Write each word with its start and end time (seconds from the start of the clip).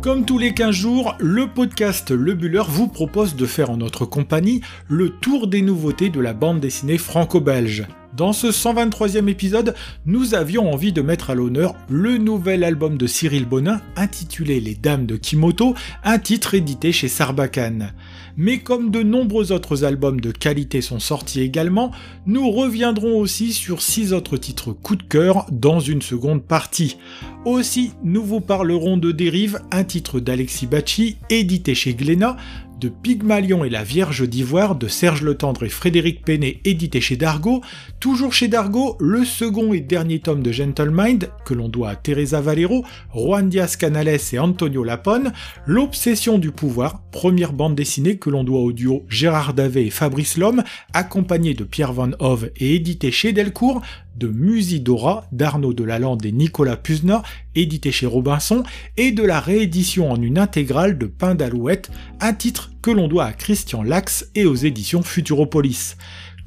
Comme 0.00 0.24
tous 0.24 0.38
les 0.38 0.54
15 0.54 0.70
jours, 0.70 1.16
le 1.18 1.48
podcast 1.48 2.12
Le 2.12 2.34
Buller 2.34 2.62
vous 2.68 2.86
propose 2.86 3.34
de 3.34 3.46
faire 3.46 3.70
en 3.70 3.78
notre 3.78 4.06
compagnie 4.06 4.60
le 4.88 5.08
tour 5.10 5.48
des 5.48 5.60
nouveautés 5.60 6.08
de 6.08 6.20
la 6.20 6.34
bande 6.34 6.60
dessinée 6.60 6.98
franco-belge. 6.98 7.84
Dans 8.16 8.32
ce 8.32 8.46
123e 8.46 9.28
épisode, 9.28 9.74
nous 10.06 10.34
avions 10.34 10.72
envie 10.72 10.92
de 10.92 11.02
mettre 11.02 11.30
à 11.30 11.34
l'honneur 11.34 11.74
le 11.90 12.16
nouvel 12.16 12.62
album 12.62 12.96
de 12.96 13.08
Cyril 13.08 13.44
Bonin 13.44 13.80
intitulé 13.96 14.60
Les 14.60 14.76
Dames 14.76 15.04
de 15.04 15.16
Kimoto, 15.16 15.74
un 16.04 16.18
titre 16.18 16.54
édité 16.54 16.92
chez 16.92 17.08
Sarbacane. 17.08 17.92
Mais 18.40 18.58
comme 18.58 18.92
de 18.92 19.02
nombreux 19.02 19.50
autres 19.50 19.84
albums 19.84 20.20
de 20.20 20.30
qualité 20.30 20.80
sont 20.80 21.00
sortis 21.00 21.40
également, 21.40 21.90
nous 22.24 22.52
reviendrons 22.52 23.18
aussi 23.18 23.52
sur 23.52 23.82
six 23.82 24.12
autres 24.12 24.36
titres 24.36 24.72
coup 24.72 24.94
de 24.94 25.02
cœur 25.02 25.44
dans 25.50 25.80
une 25.80 26.02
seconde 26.02 26.44
partie. 26.44 26.98
Aussi, 27.44 27.90
nous 28.04 28.22
vous 28.22 28.40
parlerons 28.40 28.96
de 28.96 29.10
Dérive, 29.10 29.58
un 29.72 29.82
titre 29.82 30.20
d'Alexis 30.20 30.68
Bacci, 30.68 31.16
édité 31.30 31.74
chez 31.74 31.94
Glénat, 31.94 32.36
de 32.80 32.88
Pygmalion 32.88 33.64
et 33.64 33.70
la 33.70 33.82
Vierge 33.82 34.28
d'Ivoire 34.28 34.76
de 34.76 34.88
Serge 34.88 35.22
Le 35.22 35.34
Tendre 35.36 35.64
et 35.64 35.68
Frédéric 35.68 36.24
Penet 36.24 36.60
édité 36.64 37.00
chez 37.00 37.16
Dargaud, 37.16 37.60
toujours 38.00 38.32
chez 38.32 38.48
Dargaud, 38.48 38.96
le 39.00 39.24
second 39.24 39.72
et 39.72 39.80
dernier 39.80 40.20
tome 40.20 40.42
de 40.42 40.52
Gentlemind, 40.52 41.30
que 41.44 41.54
l'on 41.54 41.68
doit 41.68 41.90
à 41.90 41.96
Teresa 41.96 42.40
Valero, 42.40 42.84
Juan 43.14 43.48
Diaz 43.48 43.76
Canales 43.76 44.18
et 44.32 44.38
Antonio 44.38 44.84
Lapone, 44.84 45.32
L'Obsession 45.66 46.38
du 46.38 46.52
pouvoir, 46.52 47.02
première 47.10 47.52
bande 47.52 47.74
dessinée 47.74 48.16
que 48.16 48.30
l'on 48.30 48.44
doit 48.44 48.60
au 48.60 48.72
duo 48.72 49.04
Gérard 49.08 49.54
Davet 49.54 49.86
et 49.86 49.90
Fabrice 49.90 50.36
Lhomme, 50.36 50.62
accompagné 50.92 51.54
de 51.54 51.64
Pierre 51.64 51.92
Van 51.92 52.10
Hove 52.20 52.50
et 52.56 52.74
édité 52.74 53.10
chez 53.10 53.32
Delcourt, 53.32 53.82
de 54.18 54.28
Musidora 54.28 55.26
d'Arnaud 55.32 55.72
Delalande 55.72 56.26
et 56.26 56.32
Nicolas 56.32 56.76
Puzna, 56.76 57.22
édité 57.54 57.92
chez 57.92 58.06
Robinson, 58.06 58.62
et 58.96 59.12
de 59.12 59.22
la 59.22 59.40
réédition 59.40 60.10
en 60.10 60.20
une 60.20 60.38
intégrale 60.38 60.98
de 60.98 61.06
Pain 61.06 61.34
d'Alouette, 61.34 61.90
un 62.20 62.32
titre 62.32 62.70
que 62.82 62.90
l'on 62.90 63.08
doit 63.08 63.24
à 63.24 63.32
Christian 63.32 63.82
Lax 63.82 64.30
et 64.34 64.44
aux 64.44 64.54
éditions 64.54 65.02
Futuropolis. 65.02 65.96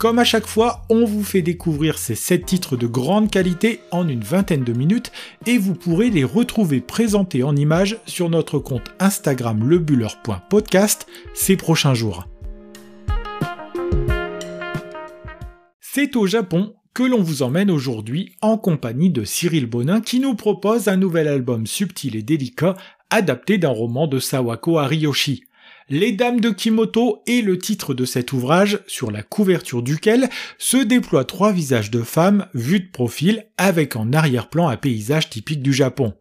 Comme 0.01 0.17
à 0.17 0.23
chaque 0.23 0.47
fois, 0.47 0.81
on 0.89 1.05
vous 1.05 1.23
fait 1.23 1.43
découvrir 1.43 1.99
ces 1.99 2.15
7 2.15 2.43
titres 2.43 2.75
de 2.75 2.87
grande 2.87 3.29
qualité 3.29 3.81
en 3.91 4.07
une 4.07 4.23
vingtaine 4.23 4.63
de 4.63 4.73
minutes 4.73 5.11
et 5.45 5.59
vous 5.59 5.75
pourrez 5.75 6.09
les 6.09 6.23
retrouver 6.23 6.81
présentés 6.81 7.43
en 7.43 7.55
images 7.55 7.99
sur 8.07 8.27
notre 8.27 8.57
compte 8.57 8.91
Instagram 8.99 9.63
lebuller.podcast 9.63 11.05
ces 11.35 11.55
prochains 11.55 11.93
jours. 11.93 12.27
C'est 15.79 16.15
au 16.15 16.25
Japon 16.25 16.73
que 16.93 17.03
l'on 17.03 17.21
vous 17.21 17.41
emmène 17.41 17.71
aujourd'hui 17.71 18.33
en 18.41 18.57
compagnie 18.57 19.09
de 19.09 19.23
Cyril 19.23 19.65
Bonin 19.65 20.01
qui 20.01 20.19
nous 20.19 20.35
propose 20.35 20.87
un 20.87 20.97
nouvel 20.97 21.27
album 21.27 21.65
subtil 21.65 22.15
et 22.15 22.23
délicat 22.23 22.75
adapté 23.09 23.57
d'un 23.57 23.69
roman 23.69 24.07
de 24.07 24.19
Sawako 24.19 24.77
Ariyoshi. 24.77 25.43
Les 25.89 26.11
Dames 26.11 26.39
de 26.39 26.49
Kimoto 26.49 27.21
est 27.27 27.41
le 27.41 27.57
titre 27.57 27.93
de 27.93 28.05
cet 28.05 28.33
ouvrage 28.33 28.79
sur 28.87 29.11
la 29.11 29.23
couverture 29.23 29.81
duquel 29.81 30.29
se 30.57 30.77
déploient 30.77 31.25
trois 31.25 31.51
visages 31.51 31.91
de 31.91 32.01
femmes 32.01 32.47
vus 32.53 32.79
de 32.79 32.91
profil 32.91 33.45
avec 33.57 33.95
en 33.95 34.13
arrière-plan 34.13 34.69
un 34.69 34.77
paysage 34.77 35.29
typique 35.29 35.61
du 35.61 35.73
Japon. 35.73 36.13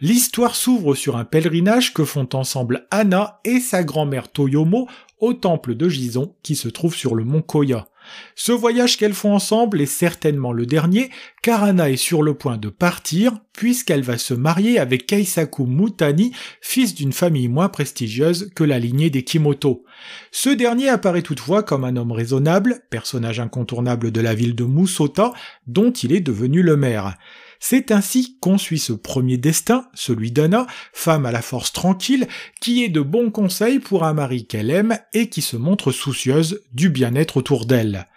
L'histoire 0.00 0.56
s'ouvre 0.56 0.94
sur 0.94 1.16
un 1.16 1.24
pèlerinage 1.24 1.94
que 1.94 2.04
font 2.04 2.28
ensemble 2.32 2.86
Anna 2.90 3.40
et 3.44 3.60
sa 3.60 3.84
grand-mère 3.84 4.30
Toyomo 4.30 4.88
au 5.20 5.34
temple 5.34 5.76
de 5.76 5.88
Gison 5.88 6.34
qui 6.42 6.56
se 6.56 6.68
trouve 6.68 6.94
sur 6.94 7.14
le 7.14 7.24
mont 7.24 7.42
Koya. 7.42 7.86
Ce 8.34 8.52
voyage 8.52 8.96
qu'elles 8.96 9.14
font 9.14 9.34
ensemble 9.34 9.80
est 9.80 9.86
certainement 9.86 10.52
le 10.52 10.66
dernier, 10.66 11.10
car 11.42 11.64
Anna 11.64 11.90
est 11.90 11.96
sur 11.96 12.22
le 12.22 12.34
point 12.34 12.56
de 12.56 12.68
partir, 12.68 13.32
puisqu'elle 13.52 14.02
va 14.02 14.18
se 14.18 14.34
marier 14.34 14.78
avec 14.78 15.06
Keisaku 15.06 15.66
Mutani, 15.66 16.32
fils 16.60 16.94
d'une 16.94 17.12
famille 17.12 17.48
moins 17.48 17.68
prestigieuse 17.68 18.50
que 18.54 18.64
la 18.64 18.78
lignée 18.78 19.10
des 19.10 19.24
Kimoto. 19.24 19.84
Ce 20.30 20.50
dernier 20.50 20.88
apparaît 20.88 21.22
toutefois 21.22 21.62
comme 21.62 21.84
un 21.84 21.96
homme 21.96 22.12
raisonnable, 22.12 22.80
personnage 22.90 23.40
incontournable 23.40 24.10
de 24.10 24.20
la 24.20 24.34
ville 24.34 24.54
de 24.54 24.64
Musota, 24.64 25.32
dont 25.66 25.92
il 25.92 26.12
est 26.12 26.20
devenu 26.20 26.62
le 26.62 26.76
maire. 26.76 27.16
C'est 27.64 27.92
ainsi 27.92 28.38
qu'on 28.40 28.58
suit 28.58 28.80
ce 28.80 28.92
premier 28.92 29.36
destin, 29.36 29.86
celui 29.94 30.32
d'Anna, 30.32 30.66
femme 30.92 31.26
à 31.26 31.30
la 31.30 31.42
force 31.42 31.72
tranquille, 31.72 32.26
qui 32.60 32.82
est 32.82 32.88
de 32.88 33.00
bons 33.00 33.30
conseils 33.30 33.78
pour 33.78 34.02
un 34.02 34.14
mari 34.14 34.46
qu'elle 34.46 34.68
aime 34.68 34.98
et 35.12 35.28
qui 35.28 35.42
se 35.42 35.56
montre 35.56 35.92
soucieuse 35.92 36.60
du 36.72 36.88
bien-être 36.88 37.36
autour 37.36 37.64
d'elle. 37.64 38.08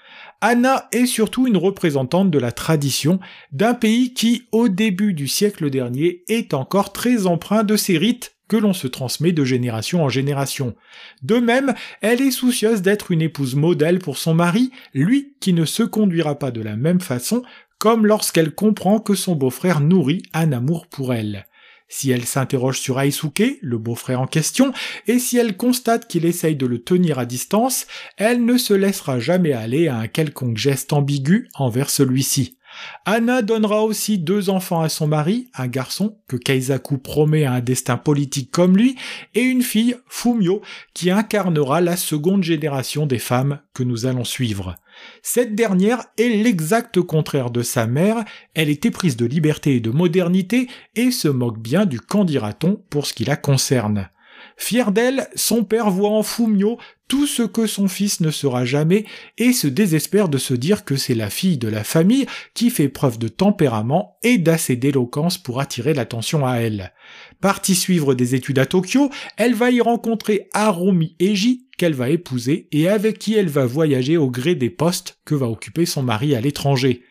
Anna 0.41 0.87
est 0.91 1.05
surtout 1.05 1.45
une 1.45 1.57
représentante 1.57 2.31
de 2.31 2.39
la 2.39 2.51
tradition 2.51 3.19
d'un 3.51 3.75
pays 3.75 4.15
qui, 4.15 4.47
au 4.51 4.67
début 4.67 5.13
du 5.13 5.27
siècle 5.27 5.69
dernier, 5.69 6.23
est 6.27 6.55
encore 6.55 6.91
très 6.91 7.27
empreint 7.27 7.63
de 7.63 7.77
ses 7.77 7.99
rites 7.99 8.35
que 8.47 8.57
l'on 8.57 8.73
se 8.73 8.87
transmet 8.87 9.31
de 9.31 9.43
génération 9.43 10.03
en 10.03 10.09
génération. 10.09 10.75
De 11.21 11.37
même, 11.37 11.73
elle 12.01 12.21
est 12.21 12.31
soucieuse 12.31 12.81
d'être 12.81 13.11
une 13.11 13.21
épouse 13.21 13.55
modèle 13.55 13.99
pour 13.99 14.17
son 14.17 14.33
mari, 14.33 14.71
lui 14.93 15.35
qui 15.39 15.53
ne 15.53 15.65
se 15.65 15.83
conduira 15.83 16.37
pas 16.37 16.51
de 16.51 16.61
la 16.61 16.75
même 16.75 17.01
façon 17.01 17.43
comme 17.79 18.05
lorsqu'elle 18.05 18.53
comprend 18.53 18.99
que 18.99 19.15
son 19.15 19.35
beau-frère 19.35 19.79
nourrit 19.79 20.23
un 20.33 20.51
amour 20.51 20.87
pour 20.87 21.13
elle. 21.13 21.45
Si 21.87 22.09
elle 22.09 22.25
s'interroge 22.25 22.79
sur 22.79 22.99
Aisuke, 22.99 23.59
le 23.61 23.77
beau-frère 23.77 24.19
en 24.19 24.27
question, 24.27 24.73
et 25.07 25.19
si 25.19 25.37
elle 25.37 25.55
constate 25.55 26.07
qu'il 26.07 26.25
essaye 26.25 26.55
de 26.55 26.65
le 26.65 26.81
tenir 26.81 27.19
à 27.19 27.25
distance, 27.25 27.85
elle 28.17 28.43
ne 28.43 28.57
se 28.57 28.73
laissera 28.73 29.19
jamais 29.19 29.53
aller 29.53 29.87
à 29.87 29.97
un 29.97 30.07
quelconque 30.07 30.57
geste 30.57 30.93
ambigu 30.93 31.47
envers 31.53 31.89
celui-ci. 31.89 32.57
Anna 33.05 33.41
donnera 33.41 33.83
aussi 33.83 34.17
deux 34.17 34.49
enfants 34.49 34.81
à 34.81 34.89
son 34.89 35.07
mari, 35.07 35.47
un 35.53 35.67
garçon 35.67 36.17
que 36.27 36.35
Keizaku 36.35 36.97
promet 36.97 37.45
à 37.45 37.53
un 37.53 37.61
destin 37.61 37.97
politique 37.97 38.51
comme 38.51 38.75
lui, 38.75 38.95
et 39.33 39.41
une 39.41 39.61
fille, 39.61 39.95
Fumio, 40.07 40.61
qui 40.93 41.11
incarnera 41.11 41.81
la 41.81 41.95
seconde 41.97 42.43
génération 42.43 43.05
des 43.05 43.19
femmes 43.19 43.59
que 43.73 43.83
nous 43.83 44.05
allons 44.05 44.25
suivre. 44.25 44.75
Cette 45.21 45.55
dernière 45.55 46.05
est 46.17 46.29
l'exact 46.29 47.01
contraire 47.01 47.49
de 47.49 47.61
sa 47.61 47.87
mère, 47.87 48.23
elle 48.53 48.69
est 48.69 48.85
éprise 48.85 49.17
de 49.17 49.25
liberté 49.25 49.75
et 49.75 49.79
de 49.79 49.91
modernité 49.91 50.67
et 50.95 51.11
se 51.11 51.27
moque 51.27 51.59
bien 51.59 51.85
du 51.85 51.99
candidaton 51.99 52.83
pour 52.89 53.07
ce 53.07 53.13
qui 53.13 53.25
la 53.25 53.35
concerne. 53.35 54.09
Fier 54.57 54.91
d'elle, 54.91 55.27
son 55.35 55.63
père 55.63 55.89
voit 55.89 56.11
en 56.11 56.23
Fumio 56.23 56.77
tout 57.07 57.27
ce 57.27 57.43
que 57.43 57.67
son 57.67 57.87
fils 57.87 58.21
ne 58.21 58.31
sera 58.31 58.65
jamais 58.65 59.05
et 59.37 59.53
se 59.53 59.67
désespère 59.67 60.29
de 60.29 60.37
se 60.37 60.53
dire 60.53 60.85
que 60.85 60.95
c'est 60.95 61.13
la 61.13 61.29
fille 61.29 61.57
de 61.57 61.67
la 61.67 61.83
famille 61.83 62.25
qui 62.53 62.69
fait 62.69 62.89
preuve 62.89 63.19
de 63.19 63.27
tempérament 63.27 64.17
et 64.23 64.37
d'assez 64.37 64.75
d'éloquence 64.75 65.37
pour 65.37 65.59
attirer 65.59 65.93
l'attention 65.93 66.47
à 66.47 66.55
elle. 66.55 66.93
Partie 67.41 67.75
suivre 67.75 68.15
des 68.15 68.33
études 68.33 68.59
à 68.59 68.65
Tokyo, 68.65 69.11
elle 69.37 69.53
va 69.53 69.69
y 69.71 69.81
rencontrer 69.81 70.49
Harumi 70.53 71.15
Eiji 71.19 71.64
qu'elle 71.77 71.93
va 71.93 72.09
épouser 72.09 72.67
et 72.71 72.87
avec 72.87 73.19
qui 73.19 73.35
elle 73.35 73.49
va 73.49 73.65
voyager 73.65 74.17
au 74.17 74.29
gré 74.29 74.55
des 74.55 74.69
postes 74.69 75.19
que 75.25 75.35
va 75.35 75.47
occuper 75.47 75.85
son 75.85 76.03
mari 76.03 76.35
à 76.35 76.41
l'étranger. 76.41 77.03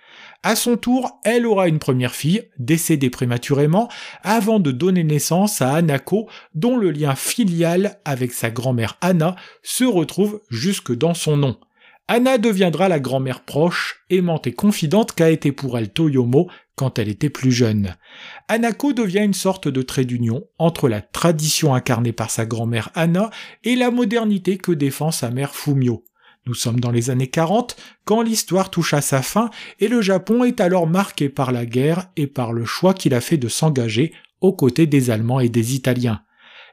À 0.43 0.57
son 0.57 0.77
tour, 0.77 1.21
elle 1.25 1.47
aura 1.47 1.69
une 1.69 1.79
première 1.79 2.15
fille, 2.15 2.43
décédée 2.59 3.09
prématurément, 3.09 3.89
avant 4.23 4.61
de 4.61 4.73
donner 4.73 5.03
naissance 5.03 5.63
à 5.63 5.73
Anako, 5.73 6.29
dont 6.55 6.77
le 6.77 6.91
lien 6.91 7.15
filial 7.15 7.99
avec 8.05 8.33
sa 8.33 8.51
grand-mère 8.51 8.99
Anna 9.01 9.37
se 9.63 9.85
retrouve 9.85 10.43
jusque 10.51 10.95
dans 10.95 11.15
son 11.15 11.39
nom. 11.39 11.57
Anna 12.09 12.37
deviendra 12.37 12.91
la 12.91 13.01
grand-mère 13.01 13.41
proche, 13.41 14.05
aimante 14.11 14.47
et 14.47 14.53
confidente 14.53 15.13
qu'a 15.13 15.31
été 15.31 15.53
pour 15.53 15.79
elle 15.79 15.89
Toyomo 15.89 16.51
quand 16.77 16.99
elle 16.99 17.09
était 17.09 17.31
plus 17.31 17.53
jeune. 17.53 17.95
Anako 18.49 18.93
devient 18.93 19.23
une 19.25 19.35
sorte 19.35 19.69
de 19.69 19.83
trait 19.83 20.05
d'union 20.05 20.45
entre 20.59 20.89
la 20.89 21.01
tradition 21.01 21.75
incarnée 21.75 22.13
par 22.13 22.31
sa 22.31 22.47
grand-mère 22.47 22.91
Anna 22.95 23.31
et 23.63 23.77
la 23.77 23.91
modernité 23.91 24.59
que 24.59 24.73
défend 24.73 25.11
sa 25.11 25.31
mère 25.31 25.55
Fumio. 25.55 26.05
Nous 26.47 26.55
sommes 26.55 26.81
dans 26.81 26.91
les 26.91 27.09
années 27.09 27.31
40, 27.31 27.77
quand 28.05 28.21
l'histoire 28.21 28.71
touche 28.71 28.93
à 28.93 29.01
sa 29.01 29.23
fin, 29.23 29.49
et 29.81 29.89
le 29.89 30.03
Japon 30.03 30.45
est 30.45 30.61
alors 30.61 30.87
marqué 30.87 31.31
par 31.31 31.53
la 31.53 31.65
guerre 31.65 32.11
et 32.17 32.27
par 32.27 32.53
le 32.53 32.67
choix 32.67 32.93
qu'il 32.93 33.15
a 33.15 33.23
fait 33.23 33.39
de 33.39 33.49
s'engager 33.49 34.13
aux 34.43 34.53
côtés 34.53 34.87
des 34.87 35.11
Allemands 35.11 35.41
et 35.41 35.49
des 35.49 35.75
Italiens. 35.75 36.21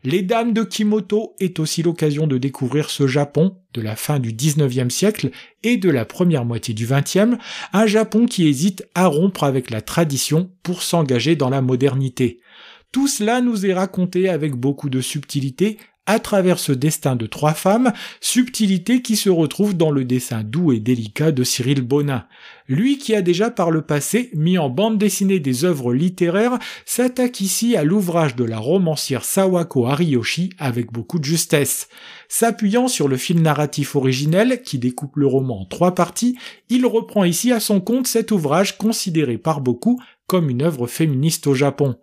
Les 0.03 0.23
Dames 0.23 0.51
de 0.51 0.63
Kimoto 0.63 1.35
est 1.39 1.59
aussi 1.59 1.83
l'occasion 1.83 2.25
de 2.25 2.39
découvrir 2.39 2.89
ce 2.89 3.05
Japon 3.05 3.57
de 3.75 3.81
la 3.81 3.95
fin 3.95 4.17
du 4.17 4.33
19e 4.33 4.89
siècle 4.89 5.29
et 5.61 5.77
de 5.77 5.91
la 5.91 6.05
première 6.05 6.43
moitié 6.43 6.73
du 6.73 6.87
20e, 6.87 7.37
un 7.71 7.85
Japon 7.85 8.25
qui 8.25 8.47
hésite 8.47 8.83
à 8.95 9.05
rompre 9.05 9.43
avec 9.43 9.69
la 9.69 9.81
tradition 9.81 10.49
pour 10.63 10.81
s'engager 10.81 11.35
dans 11.35 11.51
la 11.51 11.61
modernité. 11.61 12.39
Tout 12.91 13.07
cela 13.07 13.41
nous 13.41 13.67
est 13.67 13.73
raconté 13.73 14.27
avec 14.27 14.55
beaucoup 14.55 14.89
de 14.89 15.01
subtilité 15.01 15.77
à 16.05 16.19
travers 16.19 16.59
ce 16.59 16.71
destin 16.71 17.15
de 17.15 17.27
trois 17.27 17.53
femmes, 17.53 17.93
subtilité 18.19 19.01
qui 19.01 19.15
se 19.15 19.29
retrouve 19.29 19.77
dans 19.77 19.91
le 19.91 20.03
dessin 20.03 20.43
doux 20.43 20.71
et 20.71 20.79
délicat 20.79 21.31
de 21.31 21.43
Cyril 21.43 21.81
Bonin. 21.81 22.25
Lui 22.67 22.97
qui 22.97 23.13
a 23.13 23.21
déjà 23.21 23.51
par 23.51 23.69
le 23.69 23.81
passé 23.81 24.29
mis 24.33 24.57
en 24.57 24.69
bande 24.69 24.97
dessinée 24.97 25.39
des 25.39 25.65
œuvres 25.65 25.93
littéraires, 25.93 26.57
s'attaque 26.85 27.41
ici 27.41 27.75
à 27.75 27.83
l'ouvrage 27.83 28.35
de 28.35 28.45
la 28.45 28.57
romancière 28.57 29.25
Sawako 29.25 29.87
Ariyoshi 29.87 30.51
avec 30.57 30.91
beaucoup 30.91 31.19
de 31.19 31.25
justesse. 31.25 31.87
S'appuyant 32.29 32.87
sur 32.87 33.07
le 33.07 33.17
fil 33.17 33.41
narratif 33.41 33.95
originel 33.95 34.61
qui 34.63 34.79
découpe 34.79 35.17
le 35.17 35.27
roman 35.27 35.61
en 35.61 35.65
trois 35.65 35.93
parties, 35.93 36.37
il 36.69 36.85
reprend 36.85 37.25
ici 37.25 37.51
à 37.51 37.59
son 37.59 37.81
compte 37.81 38.07
cet 38.07 38.31
ouvrage 38.31 38.77
considéré 38.77 39.37
par 39.37 39.61
beaucoup 39.61 40.01
comme 40.31 40.49
une 40.49 40.61
œuvre 40.61 40.87
féministe 40.87 41.45
au 41.45 41.53
Japon. 41.53 41.97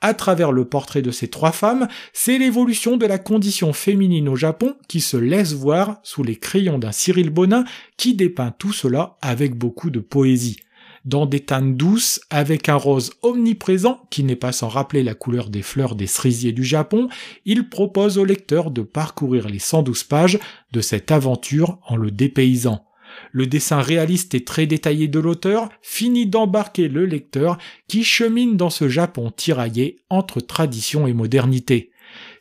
À 0.00 0.14
travers 0.14 0.52
le 0.52 0.64
portrait 0.64 1.02
de 1.02 1.10
ces 1.10 1.26
trois 1.26 1.50
femmes, 1.50 1.88
c'est 2.12 2.38
l'évolution 2.38 2.96
de 2.96 3.06
la 3.06 3.18
condition 3.18 3.72
féminine 3.72 4.28
au 4.28 4.36
Japon 4.36 4.76
qui 4.86 5.00
se 5.00 5.16
laisse 5.16 5.54
voir 5.54 5.98
sous 6.04 6.22
les 6.22 6.36
crayons 6.36 6.78
d'un 6.78 6.92
Cyril 6.92 7.30
Bonin 7.30 7.64
qui 7.96 8.14
dépeint 8.14 8.52
tout 8.56 8.72
cela 8.72 9.18
avec 9.20 9.56
beaucoup 9.56 9.90
de 9.90 9.98
poésie. 9.98 10.58
Dans 11.04 11.26
des 11.26 11.40
teintes 11.40 11.76
douces, 11.76 12.20
avec 12.30 12.68
un 12.68 12.76
rose 12.76 13.14
omniprésent 13.20 14.06
qui 14.10 14.22
n'est 14.22 14.36
pas 14.36 14.52
sans 14.52 14.68
rappeler 14.68 15.02
la 15.02 15.14
couleur 15.14 15.50
des 15.50 15.62
fleurs 15.62 15.96
des 15.96 16.06
cerisiers 16.06 16.52
du 16.52 16.62
Japon, 16.62 17.08
il 17.44 17.68
propose 17.68 18.16
au 18.16 18.24
lecteur 18.24 18.70
de 18.70 18.82
parcourir 18.82 19.48
les 19.48 19.58
112 19.58 20.04
pages 20.04 20.38
de 20.70 20.80
cette 20.80 21.10
aventure 21.10 21.80
en 21.88 21.96
le 21.96 22.12
dépaysant. 22.12 22.84
Le 23.32 23.46
dessin 23.46 23.80
réaliste 23.80 24.34
et 24.34 24.44
très 24.44 24.66
détaillé 24.66 25.08
de 25.08 25.18
l'auteur 25.18 25.70
finit 25.80 26.26
d'embarquer 26.26 26.88
le 26.88 27.06
lecteur 27.06 27.56
qui 27.88 28.04
chemine 28.04 28.58
dans 28.58 28.68
ce 28.68 28.90
Japon 28.90 29.30
tiraillé 29.30 30.00
entre 30.10 30.40
tradition 30.40 31.06
et 31.06 31.14
modernité. 31.14 31.91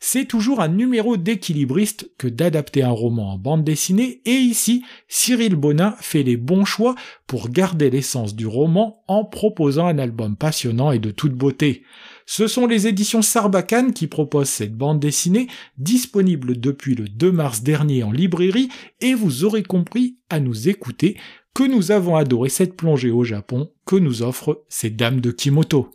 C'est 0.03 0.25
toujours 0.25 0.61
un 0.61 0.67
numéro 0.67 1.15
d'équilibriste 1.15 2.09
que 2.17 2.27
d'adapter 2.27 2.81
un 2.81 2.89
roman 2.89 3.33
en 3.33 3.37
bande 3.37 3.63
dessinée, 3.63 4.23
et 4.25 4.33
ici, 4.33 4.83
Cyril 5.07 5.53
Bonin 5.53 5.95
fait 5.99 6.23
les 6.23 6.37
bons 6.37 6.65
choix 6.65 6.95
pour 7.27 7.49
garder 7.49 7.91
l'essence 7.91 8.35
du 8.35 8.47
roman 8.47 9.03
en 9.07 9.23
proposant 9.25 9.85
un 9.85 9.99
album 9.99 10.35
passionnant 10.35 10.91
et 10.91 10.97
de 10.97 11.11
toute 11.11 11.35
beauté. 11.35 11.83
Ce 12.25 12.47
sont 12.47 12.65
les 12.65 12.87
éditions 12.87 13.21
Sarbacane 13.21 13.93
qui 13.93 14.07
proposent 14.07 14.49
cette 14.49 14.75
bande 14.75 14.99
dessinée, 14.99 15.45
disponible 15.77 16.59
depuis 16.59 16.95
le 16.95 17.07
2 17.07 17.31
mars 17.31 17.61
dernier 17.61 18.01
en 18.01 18.11
librairie, 18.11 18.69
et 19.01 19.13
vous 19.13 19.43
aurez 19.43 19.61
compris 19.61 20.17
à 20.31 20.39
nous 20.39 20.67
écouter 20.67 21.15
que 21.53 21.63
nous 21.63 21.91
avons 21.91 22.15
adoré 22.15 22.49
cette 22.49 22.75
plongée 22.75 23.11
au 23.11 23.23
Japon 23.23 23.71
que 23.85 23.97
nous 23.97 24.23
offrent 24.23 24.63
ces 24.67 24.89
dames 24.89 25.21
de 25.21 25.29
Kimoto. 25.29 25.91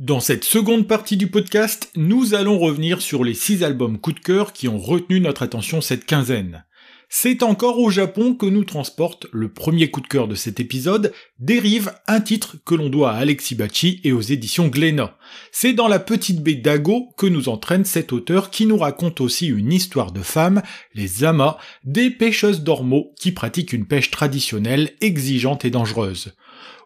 Dans 0.00 0.20
cette 0.20 0.44
seconde 0.44 0.88
partie 0.88 1.18
du 1.18 1.26
podcast, 1.26 1.90
nous 1.94 2.32
allons 2.32 2.58
revenir 2.58 3.02
sur 3.02 3.22
les 3.22 3.34
six 3.34 3.62
albums 3.62 3.98
coup 3.98 4.12
de 4.12 4.18
cœur 4.18 4.54
qui 4.54 4.66
ont 4.66 4.78
retenu 4.78 5.20
notre 5.20 5.42
attention 5.42 5.82
cette 5.82 6.06
quinzaine. 6.06 6.64
C'est 7.10 7.42
encore 7.42 7.78
au 7.78 7.90
Japon 7.90 8.34
que 8.34 8.46
nous 8.46 8.64
transporte 8.64 9.26
le 9.30 9.52
premier 9.52 9.90
coup 9.90 10.00
de 10.00 10.06
cœur 10.06 10.26
de 10.26 10.34
cet 10.34 10.58
épisode, 10.58 11.12
Dérive, 11.38 11.92
un 12.06 12.22
titre 12.22 12.56
que 12.64 12.74
l'on 12.74 12.88
doit 12.88 13.12
à 13.12 13.16
Alexis 13.18 13.54
Bacci 13.54 14.00
et 14.02 14.12
aux 14.12 14.22
éditions 14.22 14.68
Glénat. 14.68 15.18
C'est 15.52 15.74
dans 15.74 15.88
la 15.88 15.98
petite 15.98 16.42
baie 16.42 16.54
d'Ago 16.54 17.10
que 17.18 17.26
nous 17.26 17.50
entraîne 17.50 17.84
cet 17.84 18.14
auteur 18.14 18.48
qui 18.50 18.64
nous 18.64 18.78
raconte 18.78 19.20
aussi 19.20 19.48
une 19.48 19.70
histoire 19.70 20.12
de 20.12 20.22
femmes, 20.22 20.62
les 20.94 21.24
amas, 21.24 21.58
des 21.84 22.08
pêcheuses 22.08 22.62
d'ormeaux 22.62 23.12
qui 23.20 23.32
pratiquent 23.32 23.74
une 23.74 23.86
pêche 23.86 24.10
traditionnelle, 24.10 24.92
exigeante 25.02 25.66
et 25.66 25.70
dangereuse 25.70 26.32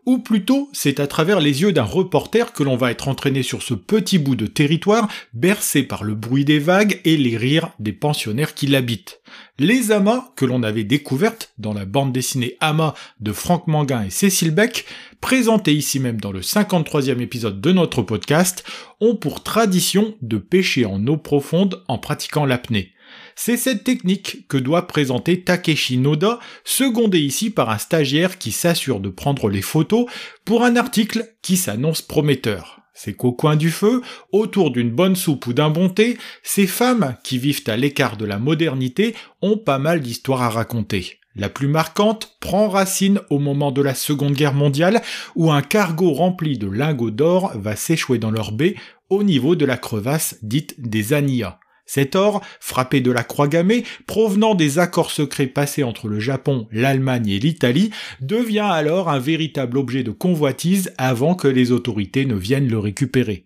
ou 0.07 0.19
plutôt 0.19 0.69
c'est 0.73 1.01
à 1.01 1.07
travers 1.07 1.41
les 1.41 1.63
yeux 1.63 1.73
d'un 1.73 1.85
reporter 1.85 2.53
que 2.53 2.63
l'on 2.63 2.77
va 2.77 2.91
être 2.91 3.09
entraîné 3.09 3.43
sur 3.43 3.63
ce 3.63 3.75
petit 3.75 4.19
bout 4.19 4.37
de 4.37 4.47
territoire 4.47 5.09
bercé 5.33 5.83
par 5.83 6.05
le 6.05 6.15
bruit 6.15 6.45
des 6.45 6.59
vagues 6.59 7.01
et 7.05 7.17
les 7.17 7.37
rires 7.37 7.71
des 7.79 7.93
pensionnaires 7.93 8.55
qui 8.55 8.67
l'habitent. 8.67 9.21
Les 9.59 9.93
amas, 9.93 10.31
que 10.35 10.45
l'on 10.45 10.63
avait 10.63 10.85
découvertes 10.85 11.53
dans 11.59 11.73
la 11.73 11.85
bande 11.85 12.13
dessinée 12.13 12.57
Amas 12.61 12.95
de 13.21 13.33
Franck 13.33 13.67
Manguin 13.69 14.05
et 14.05 14.11
Cécile 14.11 14.51
Beck, 14.51 14.85
présentées 15.21 15.75
ici 15.75 16.01
même 16.01 16.21
dans 16.21 16.33
le 16.33 16.41
53e 16.41 17.21
épisode 17.21 17.61
de 17.61 17.73
notre 17.73 18.03
podcast, 18.03 18.65
ont 19.01 19.15
pour 19.15 19.43
tradition 19.43 20.17
de 20.23 20.39
pêcher 20.39 20.85
en 20.85 21.07
eau 21.07 21.17
profonde 21.17 21.83
en 21.89 21.99
pratiquant 21.99 22.47
l'apnée. 22.47 22.94
C'est 23.37 23.57
cette 23.57 23.85
technique 23.85 24.47
que 24.49 24.57
doit 24.57 24.87
présenter 24.87 25.43
Takeshi 25.43 25.99
Noda, 25.99 26.39
secondé 26.65 27.19
ici 27.19 27.51
par 27.51 27.71
un 27.71 27.79
stagiaire 27.79 28.39
qui 28.39 28.53
s'assure 28.53 29.01
de 29.01 29.09
prendre 29.09 29.49
les 29.49 29.63
photos 29.63 30.07
pour 30.45 30.65
un 30.65 30.77
article 30.77 31.35
qui 31.43 31.57
s'annonce 31.57 32.03
prometteur. 32.03 32.81
C'est 32.95 33.15
qu'au 33.15 33.33
coin 33.33 33.57
du 33.57 33.71
feu, 33.71 34.03
autour 34.31 34.71
d'une 34.71 34.93
bonne 34.93 35.17
soupe 35.17 35.49
ou 35.49 35.53
d'un 35.53 35.69
bon 35.69 35.89
thé, 35.89 36.17
ces 36.45 36.69
femmes 36.69 37.17
qui 37.25 37.39
vivent 37.39 37.65
à 37.67 37.77
l'écart 37.77 38.17
de 38.17 38.25
la 38.25 38.39
modernité 38.39 39.17
ont 39.43 39.59
pas 39.59 39.79
mal 39.79 40.01
d'histoires 40.01 40.43
à 40.43 40.49
raconter. 40.49 41.19
La 41.37 41.49
plus 41.49 41.67
marquante 41.67 42.37
prend 42.39 42.69
racine 42.69 43.21
au 43.29 43.41
moment 43.41 43.73
de 43.73 43.83
la 43.83 43.97
Seconde 43.97 44.35
Guerre 44.35 44.55
mondiale 44.55 45.03
où 45.35 45.51
un 45.51 45.63
cargo 45.63 46.13
rempli 46.13 46.57
de 46.57 46.69
lingots 46.69 47.11
d'or 47.11 47.51
va 47.57 47.75
s'échouer 47.75 48.19
dans 48.19 48.31
leur 48.31 48.53
baie 48.53 48.77
au 49.11 49.25
niveau 49.25 49.57
de 49.57 49.65
la 49.65 49.77
crevasse 49.77 50.37
dite 50.43 50.77
des 50.79 51.13
Ania. 51.13 51.59
Cet 51.87 52.17
or, 52.17 52.41
frappé 52.61 53.01
de 53.01 53.11
la 53.11 53.25
croix 53.25 53.49
gammée, 53.49 53.85
provenant 54.07 54.55
des 54.55 54.79
accords 54.79 55.11
secrets 55.11 55.47
passés 55.47 55.83
entre 55.83 56.09
le 56.09 56.19
Japon, 56.19 56.67
l'Allemagne 56.73 57.29
et 57.29 57.39
l'Italie, 57.39 57.91
devient 58.21 58.69
alors 58.71 59.11
un 59.11 59.19
véritable 59.19 59.77
objet 59.77 60.03
de 60.03 60.11
convoitise 60.11 60.93
avant 60.97 61.35
que 61.35 61.49
les 61.49 61.73
autorités 61.73 62.25
ne 62.25 62.37
viennent 62.37 62.71
le 62.71 62.79
récupérer. 62.79 63.45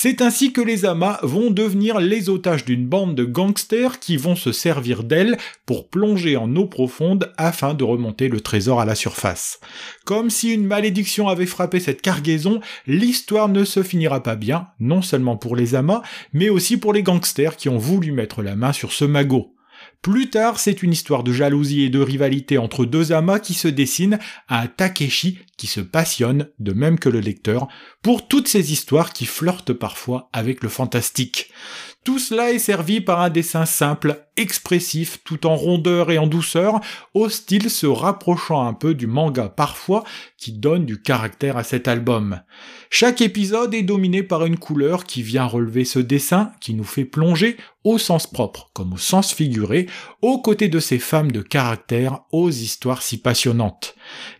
C'est 0.00 0.22
ainsi 0.22 0.52
que 0.52 0.60
les 0.60 0.84
amas 0.84 1.18
vont 1.24 1.50
devenir 1.50 1.98
les 1.98 2.30
otages 2.30 2.64
d'une 2.64 2.86
bande 2.86 3.16
de 3.16 3.24
gangsters 3.24 3.98
qui 3.98 4.16
vont 4.16 4.36
se 4.36 4.52
servir 4.52 5.02
d'elles 5.02 5.36
pour 5.66 5.88
plonger 5.88 6.36
en 6.36 6.54
eau 6.54 6.66
profonde 6.66 7.32
afin 7.36 7.74
de 7.74 7.82
remonter 7.82 8.28
le 8.28 8.40
trésor 8.40 8.80
à 8.80 8.84
la 8.84 8.94
surface. 8.94 9.58
Comme 10.04 10.30
si 10.30 10.54
une 10.54 10.68
malédiction 10.68 11.26
avait 11.26 11.46
frappé 11.46 11.80
cette 11.80 12.00
cargaison, 12.00 12.60
l'histoire 12.86 13.48
ne 13.48 13.64
se 13.64 13.82
finira 13.82 14.22
pas 14.22 14.36
bien, 14.36 14.68
non 14.78 15.02
seulement 15.02 15.36
pour 15.36 15.56
les 15.56 15.74
amas, 15.74 16.02
mais 16.32 16.48
aussi 16.48 16.76
pour 16.76 16.92
les 16.92 17.02
gangsters 17.02 17.56
qui 17.56 17.68
ont 17.68 17.78
voulu 17.78 18.12
mettre 18.12 18.40
la 18.40 18.54
main 18.54 18.72
sur 18.72 18.92
ce 18.92 19.04
magot. 19.04 19.52
Plus 20.00 20.30
tard, 20.30 20.60
c'est 20.60 20.84
une 20.84 20.92
histoire 20.92 21.24
de 21.24 21.32
jalousie 21.32 21.82
et 21.82 21.90
de 21.90 21.98
rivalité 21.98 22.56
entre 22.56 22.84
deux 22.84 23.10
amas 23.10 23.40
qui 23.40 23.54
se 23.54 23.66
dessinent 23.66 24.20
à 24.46 24.68
Takeshi 24.68 25.40
qui 25.58 25.66
se 25.66 25.80
passionne, 25.80 26.48
de 26.58 26.72
même 26.72 26.98
que 26.98 27.10
le 27.10 27.20
lecteur, 27.20 27.68
pour 28.00 28.26
toutes 28.26 28.48
ces 28.48 28.72
histoires 28.72 29.12
qui 29.12 29.26
flirtent 29.26 29.74
parfois 29.74 30.30
avec 30.32 30.62
le 30.62 30.70
fantastique. 30.70 31.50
Tout 32.04 32.18
cela 32.18 32.52
est 32.52 32.58
servi 32.58 33.02
par 33.02 33.20
un 33.20 33.28
dessin 33.28 33.66
simple, 33.66 34.24
expressif, 34.38 35.18
tout 35.24 35.46
en 35.46 35.56
rondeur 35.56 36.10
et 36.10 36.16
en 36.16 36.26
douceur, 36.26 36.80
au 37.12 37.28
style 37.28 37.68
se 37.68 37.86
rapprochant 37.86 38.66
un 38.66 38.72
peu 38.72 38.94
du 38.94 39.06
manga 39.06 39.48
parfois, 39.48 40.04
qui 40.38 40.52
donne 40.52 40.86
du 40.86 41.02
caractère 41.02 41.58
à 41.58 41.64
cet 41.64 41.86
album. 41.86 42.40
Chaque 42.88 43.20
épisode 43.20 43.74
est 43.74 43.82
dominé 43.82 44.22
par 44.22 44.46
une 44.46 44.58
couleur 44.58 45.04
qui 45.04 45.22
vient 45.22 45.44
relever 45.44 45.84
ce 45.84 45.98
dessin, 45.98 46.52
qui 46.60 46.72
nous 46.72 46.84
fait 46.84 47.04
plonger, 47.04 47.58
au 47.84 47.98
sens 47.98 48.26
propre 48.26 48.70
comme 48.72 48.94
au 48.94 48.98
sens 48.98 49.34
figuré, 49.34 49.86
aux 50.22 50.40
côtés 50.40 50.68
de 50.68 50.80
ces 50.80 50.98
femmes 50.98 51.32
de 51.32 51.42
caractère 51.42 52.20
aux 52.32 52.50
histoires 52.50 53.02
si 53.02 53.18
passionnantes. 53.18 53.94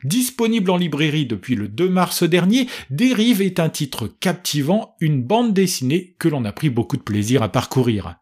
Disponible 0.04 0.70
en 0.70 0.76
librairie 0.76 1.07
depuis 1.10 1.54
le 1.54 1.68
2 1.68 1.88
mars 1.88 2.22
dernier, 2.22 2.66
Dérive 2.90 3.40
est 3.42 3.60
un 3.60 3.68
titre 3.68 4.08
captivant, 4.20 4.94
une 5.00 5.22
bande 5.22 5.54
dessinée 5.54 6.14
que 6.18 6.28
l'on 6.28 6.44
a 6.44 6.52
pris 6.52 6.70
beaucoup 6.70 6.96
de 6.96 7.02
plaisir 7.02 7.42
à 7.42 7.48
parcourir. 7.48 8.16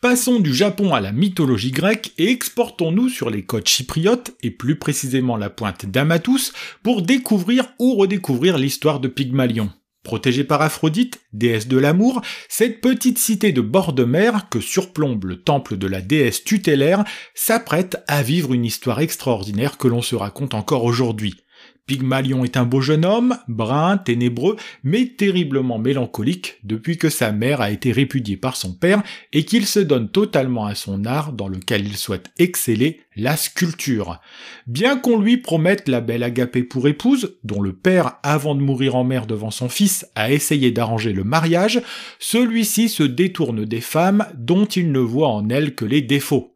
Passons 0.00 0.40
du 0.40 0.54
Japon 0.54 0.94
à 0.94 1.00
la 1.00 1.12
mythologie 1.12 1.70
grecque 1.70 2.12
et 2.18 2.30
exportons-nous 2.30 3.08
sur 3.08 3.30
les 3.30 3.44
côtes 3.44 3.68
chypriotes, 3.68 4.32
et 4.42 4.50
plus 4.50 4.76
précisément 4.76 5.36
la 5.36 5.50
pointe 5.50 5.86
d'Amatus, 5.86 6.52
pour 6.82 7.02
découvrir 7.02 7.72
ou 7.78 7.94
redécouvrir 7.94 8.58
l'histoire 8.58 8.98
de 8.98 9.08
Pygmalion. 9.08 9.70
Protégée 10.02 10.44
par 10.44 10.62
Aphrodite, 10.62 11.20
déesse 11.34 11.68
de 11.68 11.76
l'amour, 11.76 12.22
cette 12.48 12.80
petite 12.80 13.18
cité 13.18 13.52
de 13.52 13.60
bord 13.60 13.92
de 13.92 14.04
mer 14.04 14.48
que 14.48 14.58
surplombe 14.58 15.24
le 15.24 15.42
temple 15.42 15.76
de 15.76 15.86
la 15.86 16.00
déesse 16.00 16.42
tutélaire 16.42 17.04
s'apprête 17.34 18.02
à 18.08 18.22
vivre 18.22 18.54
une 18.54 18.64
histoire 18.64 19.00
extraordinaire 19.00 19.76
que 19.76 19.88
l'on 19.88 20.00
se 20.00 20.16
raconte 20.16 20.54
encore 20.54 20.84
aujourd'hui. 20.84 21.34
Pygmalion 21.90 22.44
est 22.44 22.56
un 22.56 22.66
beau 22.66 22.80
jeune 22.80 23.04
homme, 23.04 23.36
brun, 23.48 23.98
ténébreux, 23.98 24.54
mais 24.84 25.06
terriblement 25.06 25.80
mélancolique 25.80 26.60
depuis 26.62 26.96
que 26.96 27.08
sa 27.08 27.32
mère 27.32 27.60
a 27.60 27.72
été 27.72 27.90
répudiée 27.90 28.36
par 28.36 28.54
son 28.54 28.74
père 28.74 29.02
et 29.32 29.44
qu'il 29.44 29.66
se 29.66 29.80
donne 29.80 30.08
totalement 30.08 30.66
à 30.66 30.76
son 30.76 31.04
art 31.04 31.32
dans 31.32 31.48
lequel 31.48 31.84
il 31.84 31.96
souhaite 31.96 32.30
exceller, 32.38 33.00
la 33.16 33.36
sculpture. 33.36 34.20
Bien 34.68 34.96
qu'on 34.96 35.18
lui 35.18 35.36
promette 35.36 35.88
la 35.88 36.00
belle 36.00 36.22
Agapée 36.22 36.62
pour 36.62 36.86
épouse, 36.86 37.36
dont 37.42 37.60
le 37.60 37.72
père, 37.72 38.18
avant 38.22 38.54
de 38.54 38.60
mourir 38.60 38.94
en 38.94 39.02
mer 39.02 39.26
devant 39.26 39.50
son 39.50 39.68
fils, 39.68 40.06
a 40.14 40.30
essayé 40.30 40.70
d'arranger 40.70 41.12
le 41.12 41.24
mariage, 41.24 41.82
celui-ci 42.20 42.88
se 42.88 43.02
détourne 43.02 43.64
des 43.64 43.80
femmes 43.80 44.26
dont 44.36 44.66
il 44.66 44.92
ne 44.92 45.00
voit 45.00 45.30
en 45.30 45.48
elles 45.48 45.74
que 45.74 45.84
les 45.84 46.02
défauts. 46.02 46.49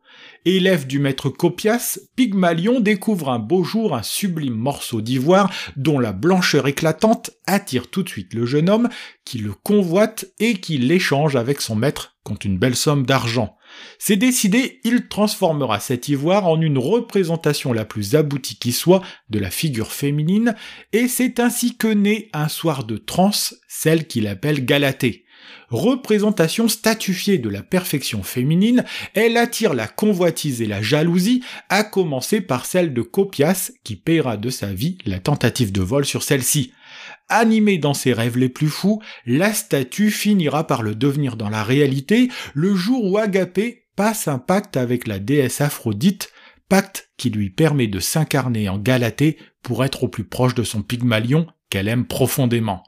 Élève 0.47 0.87
du 0.87 0.99
maître 0.99 1.31
Copias, 1.31 1.99
Pygmalion 2.17 2.81
découvre 2.81 3.31
un 3.31 3.39
beau 3.39 3.65
jour 3.65 3.97
un 3.97 4.03
sublime 4.03 4.55
morceau 4.55 5.01
d'ivoire 5.01 5.51
dont 5.77 5.99
la 5.99 6.13
blancheur 6.13 6.67
éclatante 6.67 7.31
attire 7.47 7.89
tout 7.89 8.03
de 8.03 8.11
suite 8.11 8.35
le 8.35 8.45
jeune 8.45 8.69
homme 8.69 8.91
qui 9.25 9.39
le 9.39 9.55
convoite 9.55 10.27
et 10.39 10.61
qui 10.61 10.77
l'échange 10.77 11.35
avec 11.35 11.63
son 11.63 11.77
maître 11.77 12.17
contre 12.25 12.45
une 12.45 12.59
belle 12.59 12.77
somme 12.77 13.07
d'argent. 13.07 13.57
C'est 13.99 14.17
décidé, 14.17 14.81
il 14.85 15.09
transformera 15.09 15.81
cet 15.81 16.09
ivoire 16.09 16.47
en 16.47 16.61
une 16.61 16.79
représentation 16.79 17.73
la 17.73 17.87
plus 17.87 18.15
aboutie 18.15 18.59
qui 18.59 18.73
soit 18.73 19.03
de 19.31 19.39
la 19.39 19.51
figure 19.51 19.93
féminine, 19.93 20.55
et 20.93 21.09
c'est 21.09 21.41
ainsi 21.41 21.79
que 21.79 21.89
naît 21.89 22.29
un 22.35 22.49
soir 22.49 22.85
de 22.85 22.99
transe, 22.99 23.57
celle 23.67 24.07
qu'il 24.07 24.27
appelle 24.27 24.67
Galatée. 24.67 25.24
Représentation 25.71 26.69
statufiée 26.69 27.39
de 27.39 27.49
la 27.49 27.63
perfection 27.63 28.23
féminine, 28.23 28.85
elle 29.15 29.37
attire 29.37 29.75
la 29.75 29.87
convoitise 29.87 30.63
et 30.63 30.67
la 30.67 30.83
jalousie, 30.83 31.43
à 31.69 31.85
commencer 31.85 32.41
par 32.41 32.67
celle 32.67 32.93
de 32.93 33.03
Copias 33.03 33.73
qui 33.83 33.97
paiera 33.97 34.37
de 34.37 34.51
sa 34.51 34.73
vie 34.73 34.99
la 35.07 35.19
tentative 35.19 35.73
de 35.73 35.83
vol 35.83 36.05
sur 36.05 36.23
celle-ci. 36.23 36.73
Animée 37.29 37.79
dans 37.79 37.95
ses 37.95 38.13
rêves 38.13 38.37
les 38.37 38.49
plus 38.49 38.69
fous, 38.69 39.01
la 39.27 39.55
statue 39.55 40.11
finira 40.11 40.67
par 40.67 40.83
le 40.83 40.95
devenir 40.95 41.37
dans 41.37 41.49
la 41.49 41.65
réalité 41.65 42.29
le 42.53 42.75
jour 42.75 43.05
où 43.05 43.19
Agapé 43.19 43.87
passe 43.97 44.29
un 44.29 44.39
pacte 44.39 44.77
avec 44.77 45.07
la 45.07 45.19
déesse 45.19 45.61
Aphrodite, 45.61 46.31
pacte 46.69 47.11
qui 47.17 47.31
lui 47.31 47.51
permet 47.51 47.87
de 47.87 48.01
s'incarner 48.01 48.69
en 48.69 48.79
Galatée 48.79 49.39
pour 49.63 49.85
être 49.85 50.05
au 50.05 50.09
plus 50.09 50.25
proche 50.25 50.55
de 50.55 50.63
son 50.63 50.83
Pygmalion 50.83 51.47
qu'elle 51.75 51.89
aime 51.89 52.07
profondément. 52.07 52.85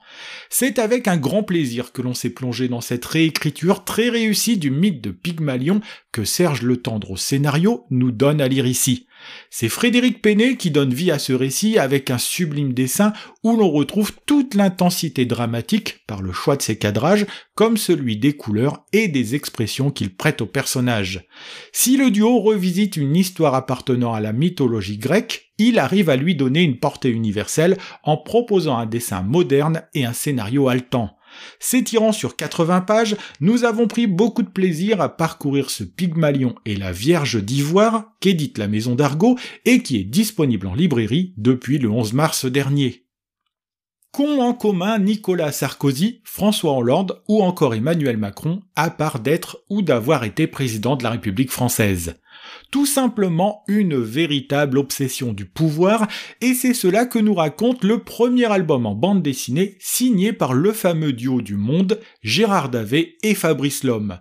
C'est 0.48 0.78
avec 0.78 1.08
un 1.08 1.16
grand 1.16 1.42
plaisir 1.42 1.90
que 1.90 2.02
l'on 2.02 2.14
s'est 2.14 2.30
plongé 2.30 2.68
dans 2.68 2.80
cette 2.80 3.04
réécriture 3.04 3.82
très 3.82 4.10
réussie 4.10 4.58
du 4.58 4.70
mythe 4.70 5.00
de 5.00 5.10
Pygmalion 5.10 5.80
que 6.12 6.24
Serge 6.24 6.62
Le 6.62 6.76
Tendre 6.76 7.10
au 7.10 7.16
scénario 7.16 7.84
nous 7.90 8.12
donne 8.12 8.40
à 8.40 8.46
lire 8.46 8.64
ici. 8.64 9.08
C'est 9.50 9.68
Frédéric 9.68 10.22
Penet 10.22 10.56
qui 10.56 10.70
donne 10.70 10.92
vie 10.92 11.10
à 11.10 11.18
ce 11.18 11.32
récit 11.32 11.78
avec 11.78 12.10
un 12.10 12.18
sublime 12.18 12.72
dessin 12.72 13.12
où 13.42 13.56
l'on 13.56 13.70
retrouve 13.70 14.12
toute 14.26 14.54
l'intensité 14.54 15.24
dramatique 15.24 16.00
par 16.06 16.22
le 16.22 16.32
choix 16.32 16.56
de 16.56 16.62
ses 16.62 16.76
cadrages, 16.76 17.26
comme 17.54 17.76
celui 17.76 18.16
des 18.16 18.34
couleurs 18.34 18.84
et 18.92 19.08
des 19.08 19.34
expressions 19.34 19.90
qu'il 19.90 20.14
prête 20.14 20.42
aux 20.42 20.46
personnages. 20.46 21.26
Si 21.72 21.96
le 21.96 22.10
duo 22.10 22.40
revisite 22.40 22.96
une 22.96 23.16
histoire 23.16 23.54
appartenant 23.54 24.12
à 24.12 24.20
la 24.20 24.32
mythologie 24.32 24.98
grecque, 24.98 25.52
il 25.58 25.78
arrive 25.78 26.10
à 26.10 26.16
lui 26.16 26.34
donner 26.34 26.62
une 26.62 26.78
portée 26.78 27.10
universelle 27.10 27.78
en 28.02 28.16
proposant 28.16 28.76
un 28.76 28.86
dessin 28.86 29.22
moderne 29.22 29.82
et 29.94 30.04
un 30.04 30.12
scénario 30.12 30.68
haletant. 30.68 31.15
S'étirant 31.58 32.12
sur 32.12 32.36
80 32.36 32.82
pages, 32.82 33.16
nous 33.40 33.64
avons 33.64 33.86
pris 33.86 34.06
beaucoup 34.06 34.42
de 34.42 34.48
plaisir 34.48 35.00
à 35.00 35.16
parcourir 35.16 35.70
ce 35.70 35.84
Pygmalion 35.84 36.54
et 36.64 36.76
la 36.76 36.92
Vierge 36.92 37.42
d'Ivoire 37.42 38.12
qu'édite 38.20 38.58
la 38.58 38.68
maison 38.68 38.94
d'Argot 38.94 39.38
et 39.64 39.82
qui 39.82 39.98
est 39.98 40.04
disponible 40.04 40.66
en 40.66 40.74
librairie 40.74 41.34
depuis 41.36 41.78
le 41.78 41.90
11 41.90 42.12
mars 42.12 42.46
dernier. 42.46 43.06
Qu'ont 44.12 44.40
en 44.40 44.54
commun 44.54 44.98
Nicolas 44.98 45.52
Sarkozy, 45.52 46.22
François 46.24 46.72
Hollande 46.72 47.20
ou 47.28 47.42
encore 47.42 47.74
Emmanuel 47.74 48.16
Macron, 48.16 48.62
à 48.74 48.88
part 48.88 49.20
d'être 49.20 49.58
ou 49.68 49.82
d'avoir 49.82 50.24
été 50.24 50.46
président 50.46 50.96
de 50.96 51.04
la 51.04 51.10
République 51.10 51.50
française? 51.50 52.14
Tout 52.70 52.86
simplement 52.86 53.62
une 53.68 53.96
véritable 53.96 54.78
obsession 54.78 55.32
du 55.32 55.46
pouvoir, 55.46 56.06
et 56.40 56.54
c'est 56.54 56.74
cela 56.74 57.06
que 57.06 57.18
nous 57.18 57.34
raconte 57.34 57.84
le 57.84 57.98
premier 57.98 58.46
album 58.46 58.86
en 58.86 58.94
bande 58.94 59.22
dessinée 59.22 59.76
signé 59.80 60.32
par 60.32 60.54
le 60.54 60.72
fameux 60.72 61.12
duo 61.12 61.42
du 61.42 61.56
monde, 61.56 62.00
Gérard 62.22 62.68
Davé 62.68 63.16
et 63.22 63.34
Fabrice 63.34 63.84
Lhomme. 63.84 64.18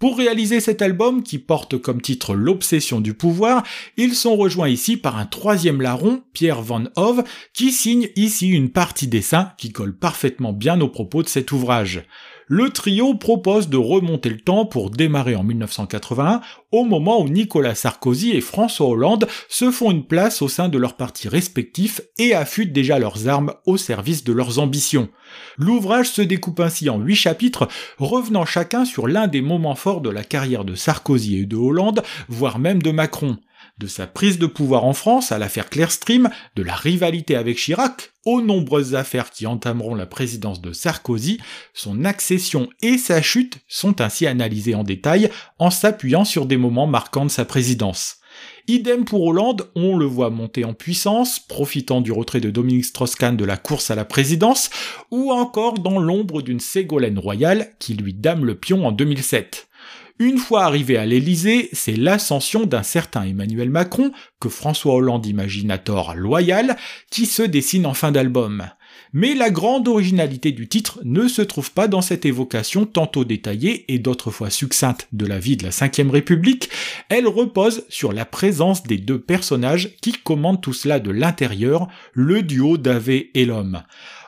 Pour 0.00 0.18
réaliser 0.18 0.60
cet 0.60 0.82
album, 0.82 1.22
qui 1.22 1.38
porte 1.38 1.78
comme 1.78 2.02
titre 2.02 2.34
L'obsession 2.34 3.00
du 3.00 3.14
pouvoir, 3.14 3.62
ils 3.96 4.14
sont 4.14 4.36
rejoints 4.36 4.68
ici 4.68 4.96
par 4.96 5.16
un 5.16 5.24
troisième 5.24 5.80
larron, 5.80 6.22
Pierre 6.32 6.60
Van 6.62 6.84
Hove, 6.96 7.22
qui 7.54 7.70
signe 7.70 8.08
ici 8.16 8.48
une 8.48 8.70
partie 8.70 9.06
dessin 9.06 9.52
qui 9.56 9.72
colle 9.72 9.96
parfaitement 9.96 10.52
bien 10.52 10.80
aux 10.80 10.88
propos 10.88 11.22
de 11.22 11.28
cet 11.28 11.52
ouvrage 11.52 12.04
le 12.46 12.70
trio 12.70 13.14
propose 13.14 13.68
de 13.68 13.76
remonter 13.76 14.28
le 14.28 14.40
temps 14.40 14.66
pour 14.66 14.90
démarrer 14.90 15.34
en 15.34 15.42
1981, 15.44 16.40
au 16.72 16.84
moment 16.84 17.20
où 17.20 17.28
Nicolas 17.28 17.74
Sarkozy 17.74 18.32
et 18.32 18.40
François 18.40 18.88
Hollande 18.88 19.26
se 19.48 19.70
font 19.70 19.90
une 19.90 20.04
place 20.04 20.42
au 20.42 20.48
sein 20.48 20.68
de 20.68 20.78
leurs 20.78 20.96
partis 20.96 21.28
respectifs 21.28 22.00
et 22.18 22.34
affûtent 22.34 22.72
déjà 22.72 22.98
leurs 22.98 23.28
armes 23.28 23.54
au 23.66 23.76
service 23.76 24.24
de 24.24 24.32
leurs 24.32 24.58
ambitions. 24.58 25.08
L'ouvrage 25.56 26.10
se 26.10 26.22
découpe 26.22 26.60
ainsi 26.60 26.88
en 26.90 26.98
huit 26.98 27.16
chapitres, 27.16 27.68
revenant 27.98 28.44
chacun 28.44 28.84
sur 28.84 29.08
l'un 29.08 29.26
des 29.26 29.42
moments 29.42 29.74
forts 29.74 30.00
de 30.00 30.10
la 30.10 30.24
carrière 30.24 30.64
de 30.64 30.74
Sarkozy 30.74 31.38
et 31.38 31.46
de 31.46 31.56
Hollande, 31.56 32.02
voire 32.28 32.58
même 32.58 32.82
de 32.82 32.90
Macron 32.90 33.38
de 33.78 33.86
sa 33.86 34.06
prise 34.06 34.38
de 34.38 34.46
pouvoir 34.46 34.84
en 34.84 34.92
France 34.92 35.32
à 35.32 35.38
l'affaire 35.38 35.68
Clearstream, 35.68 36.30
de 36.56 36.62
la 36.62 36.74
rivalité 36.74 37.36
avec 37.36 37.58
Chirac, 37.58 38.12
aux 38.24 38.40
nombreuses 38.40 38.94
affaires 38.94 39.30
qui 39.30 39.46
entameront 39.46 39.94
la 39.94 40.06
présidence 40.06 40.60
de 40.60 40.72
Sarkozy, 40.72 41.38
son 41.74 42.04
accession 42.04 42.68
et 42.82 42.98
sa 42.98 43.20
chute 43.20 43.58
sont 43.68 44.00
ainsi 44.00 44.26
analysées 44.26 44.74
en 44.74 44.84
détail 44.84 45.30
en 45.58 45.70
s'appuyant 45.70 46.24
sur 46.24 46.46
des 46.46 46.56
moments 46.56 46.86
marquants 46.86 47.26
de 47.26 47.30
sa 47.30 47.44
présidence. 47.44 48.18
Idem 48.66 49.04
pour 49.04 49.22
Hollande, 49.22 49.70
on 49.74 49.96
le 49.96 50.06
voit 50.06 50.30
monter 50.30 50.64
en 50.64 50.72
puissance, 50.72 51.38
profitant 51.38 52.00
du 52.00 52.12
retrait 52.12 52.40
de 52.40 52.50
Dominique 52.50 52.86
Strauss-Kahn 52.86 53.36
de 53.36 53.44
la 53.44 53.56
course 53.56 53.90
à 53.90 53.94
la 53.94 54.04
présidence, 54.04 54.70
ou 55.10 55.30
encore 55.32 55.78
dans 55.78 55.98
l'ombre 55.98 56.42
d'une 56.42 56.60
Ségolène 56.60 57.18
royale 57.18 57.74
qui 57.78 57.94
lui 57.94 58.14
dame 58.14 58.44
le 58.44 58.54
pion 58.54 58.86
en 58.86 58.92
2007. 58.92 59.68
Une 60.20 60.38
fois 60.38 60.62
arrivé 60.62 60.96
à 60.96 61.06
l'Élysée, 61.06 61.68
c'est 61.72 61.96
l'ascension 61.96 62.66
d'un 62.66 62.84
certain 62.84 63.24
Emmanuel 63.24 63.68
Macron, 63.68 64.12
que 64.38 64.48
François 64.48 64.94
Hollande 64.94 65.26
imagine 65.26 65.72
à 65.72 65.78
tort 65.78 66.14
loyal, 66.14 66.76
qui 67.10 67.26
se 67.26 67.42
dessine 67.42 67.84
en 67.84 67.94
fin 67.94 68.12
d'album. 68.12 68.64
Mais 69.12 69.34
la 69.34 69.50
grande 69.50 69.88
originalité 69.88 70.52
du 70.52 70.68
titre 70.68 71.00
ne 71.02 71.26
se 71.26 71.42
trouve 71.42 71.72
pas 71.72 71.88
dans 71.88 72.00
cette 72.00 72.26
évocation 72.26 72.86
tantôt 72.86 73.24
détaillée 73.24 73.92
et 73.92 73.98
d'autres 73.98 74.30
fois 74.30 74.50
succincte 74.50 75.08
de 75.12 75.26
la 75.26 75.40
vie 75.40 75.56
de 75.56 75.64
la 75.64 75.70
Ve 75.70 76.10
République, 76.10 76.70
elle 77.08 77.26
repose 77.26 77.84
sur 77.88 78.12
la 78.12 78.24
présence 78.24 78.84
des 78.84 78.98
deux 78.98 79.20
personnages 79.20 79.96
qui 80.00 80.12
commandent 80.12 80.62
tout 80.62 80.72
cela 80.72 81.00
de 81.00 81.10
l'intérieur, 81.10 81.88
le 82.12 82.42
duo 82.42 82.76
d'Avé 82.76 83.32
et 83.34 83.46
l'homme. 83.46 83.82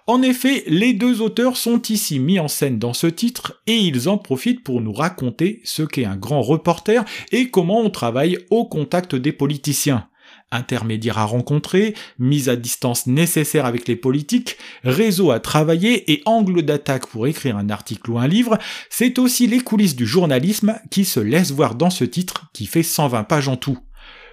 En 0.08 0.22
effet, 0.22 0.62
les 0.68 0.92
deux 0.92 1.20
auteurs 1.20 1.56
sont 1.56 1.82
ici 1.82 2.20
mis 2.20 2.38
en 2.38 2.46
scène 2.46 2.78
dans 2.78 2.92
ce 2.92 3.08
titre 3.08 3.60
et 3.66 3.76
ils 3.76 4.08
en 4.08 4.18
profitent 4.18 4.62
pour 4.62 4.80
nous 4.80 4.92
raconter 4.92 5.60
ce 5.64 5.82
qu'est 5.82 6.04
un 6.04 6.16
grand 6.16 6.42
reporter 6.42 7.04
et 7.32 7.50
comment 7.50 7.80
on 7.80 7.90
travaille 7.90 8.38
au 8.50 8.66
contact 8.66 9.16
des 9.16 9.32
politiciens. 9.32 10.08
Intermédiaires 10.52 11.18
à 11.18 11.24
rencontrer, 11.24 11.94
mise 12.20 12.48
à 12.48 12.54
distance 12.54 13.08
nécessaire 13.08 13.66
avec 13.66 13.88
les 13.88 13.96
politiques, 13.96 14.58
réseau 14.84 15.32
à 15.32 15.40
travailler 15.40 16.12
et 16.12 16.22
angle 16.24 16.62
d'attaque 16.62 17.08
pour 17.08 17.26
écrire 17.26 17.56
un 17.56 17.68
article 17.68 18.12
ou 18.12 18.18
un 18.18 18.28
livre, 18.28 18.58
c'est 18.90 19.18
aussi 19.18 19.48
les 19.48 19.60
coulisses 19.60 19.96
du 19.96 20.06
journalisme 20.06 20.78
qui 20.88 21.04
se 21.04 21.18
laissent 21.18 21.50
voir 21.50 21.74
dans 21.74 21.90
ce 21.90 22.04
titre 22.04 22.48
qui 22.54 22.66
fait 22.66 22.84
120 22.84 23.24
pages 23.24 23.48
en 23.48 23.56
tout. 23.56 23.78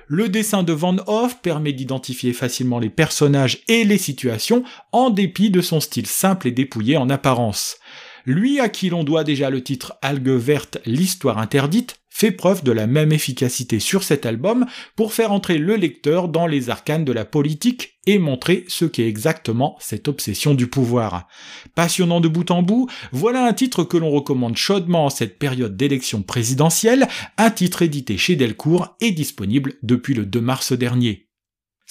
Le 0.08 0.30
dessin 0.30 0.64
de 0.64 0.74
Van 0.74 0.98
Hoff 1.08 1.42
permet 1.42 1.74
d'identifier 1.74 2.34
facilement 2.34 2.80
les 2.80 2.90
personnages 2.90 3.64
et 3.68 3.84
les 3.84 3.98
situations 3.98 4.64
en 4.92 5.10
dépit 5.10 5.50
de 5.50 5.62
son 5.62 5.80
style 5.80 6.08
simple 6.08 6.48
et 6.48 6.52
dépouillé 6.52 6.98
en 6.98 7.10
apparence. 7.10 7.78
Lui 8.26 8.60
à 8.60 8.70
qui 8.70 8.90
l'on 8.90 9.04
doit 9.04 9.24
déjà 9.24 9.50
le 9.50 9.62
titre 9.62 9.98
Algue 10.02 10.30
verte, 10.30 10.78
l'histoire 10.86 11.38
interdite, 11.38 11.98
fait 12.10 12.32
preuve 12.32 12.64
de 12.64 12.72
la 12.72 12.88
même 12.88 13.12
efficacité 13.12 13.80
sur 13.80 14.04
cet 14.04 14.26
album 14.26 14.66
pour 14.96 15.14
faire 15.14 15.32
entrer 15.32 15.58
le 15.58 15.76
lecteur 15.76 16.30
dans 16.30 16.48
les 16.48 16.70
arcanes 16.70 17.04
de 17.04 17.12
la 17.12 17.26
politique 17.26 18.00
et 18.06 18.20
montrer 18.20 18.66
ce 18.68 18.86
qu'est 18.86 19.08
exactement 19.08 19.76
cette 19.80 20.08
obsession 20.08 20.54
du 20.54 20.68
pouvoir. 20.68 21.28
Passionnant 21.76 22.22
de 22.22 22.28
bout 22.28 22.52
en 22.52 22.62
bout, 22.62 22.88
voilà 23.12 23.46
un 23.46 23.54
titre 23.54 23.84
que 23.84 23.98
l'on 23.98 24.12
recommande 24.12 24.56
chaudement 24.56 25.06
en 25.06 25.10
cette 25.10 25.40
période 25.40 25.76
d'élection 25.76 26.22
présidentielle, 26.22 27.08
un 27.38 27.50
titre 27.50 27.82
édité 27.82 28.18
chez 28.18 28.36
Delcourt 28.36 28.96
et 29.02 29.12
disponible 29.12 29.74
depuis 29.82 30.14
le 30.14 30.26
2 30.26 30.40
mars 30.40 30.72
dernier. 30.72 31.23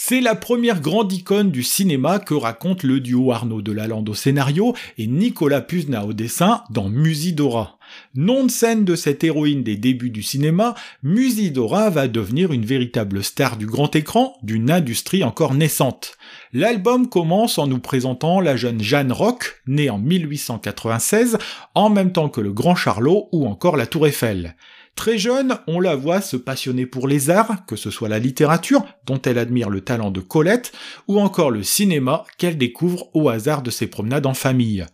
C'est 0.05 0.21
la 0.21 0.35
première 0.35 0.81
grande 0.81 1.13
icône 1.13 1.53
du 1.53 1.63
cinéma 1.63 2.19
que 2.19 2.35
raconte 2.35 2.83
le 2.83 2.99
duo 2.99 3.31
Arnaud 3.31 3.63
Delalande 3.63 4.09
au 4.09 4.15
scénario 4.15 4.75
et 4.99 5.07
Nicolas 5.07 5.61
Puzna 5.61 6.05
au 6.05 6.13
dessin 6.13 6.65
dans 6.71 6.89
Musidora. 6.89 7.79
Nom 8.17 8.47
de 8.47 8.51
scène 8.51 8.85
de 8.85 8.97
cette 8.97 9.23
héroïne 9.23 9.63
des 9.63 9.77
débuts 9.77 10.11
du 10.11 10.25
cinéma, 10.25 10.75
Musidora 11.05 11.89
va 11.89 12.09
devenir 12.09 12.53
une 12.53 12.67
véritable 12.67 13.23
star 13.23 13.57
du 13.57 13.67
grand 13.67 13.95
écran 13.95 14.37
d'une 14.43 14.73
industrie 14.73 15.23
encore 15.23 15.55
naissante. 15.55 16.19
L'album 16.53 17.09
commence 17.09 17.59
en 17.59 17.69
nous 17.69 17.79
présentant 17.79 18.41
la 18.41 18.57
jeune 18.57 18.83
Jeanne 18.83 19.13
Roch, 19.13 19.63
née 19.69 19.89
en 19.89 19.99
1896, 19.99 21.39
en 21.77 21.91
même 21.91 22.11
temps 22.11 22.29
que 22.29 22.41
le 22.41 22.53
Grand 22.53 22.75
Charlot 22.75 23.29
ou 23.31 23.47
encore 23.47 23.77
la 23.77 23.87
Tour 23.87 24.09
Eiffel. 24.09 24.57
Très 24.95 25.17
jeune, 25.17 25.59
on 25.67 25.81
la 25.81 25.97
voit 25.97 26.21
se 26.21 26.37
passionner 26.37 26.85
pour 26.85 27.09
les 27.09 27.31
arts, 27.31 27.65
que 27.67 27.77
ce 27.77 27.91
soit 27.91 28.11
la 28.11 28.19
littérature, 28.19 28.85
dont 29.07 29.21
elle 29.23 29.39
admire 29.39 29.71
le 29.71 29.81
talent 29.81 30.11
de 30.11 30.21
Colette, 30.21 30.73
ou 31.09 31.19
encore 31.19 31.51
le 31.51 31.63
cinéma 31.63 32.25
qu'elle 32.37 32.59
découvre 32.59 33.09
au 33.15 33.31
hasard 33.31 33.63
de 33.63 33.71
ses 33.71 33.87
promenades 33.87 34.27
en 34.27 34.35
famille. 34.35 34.85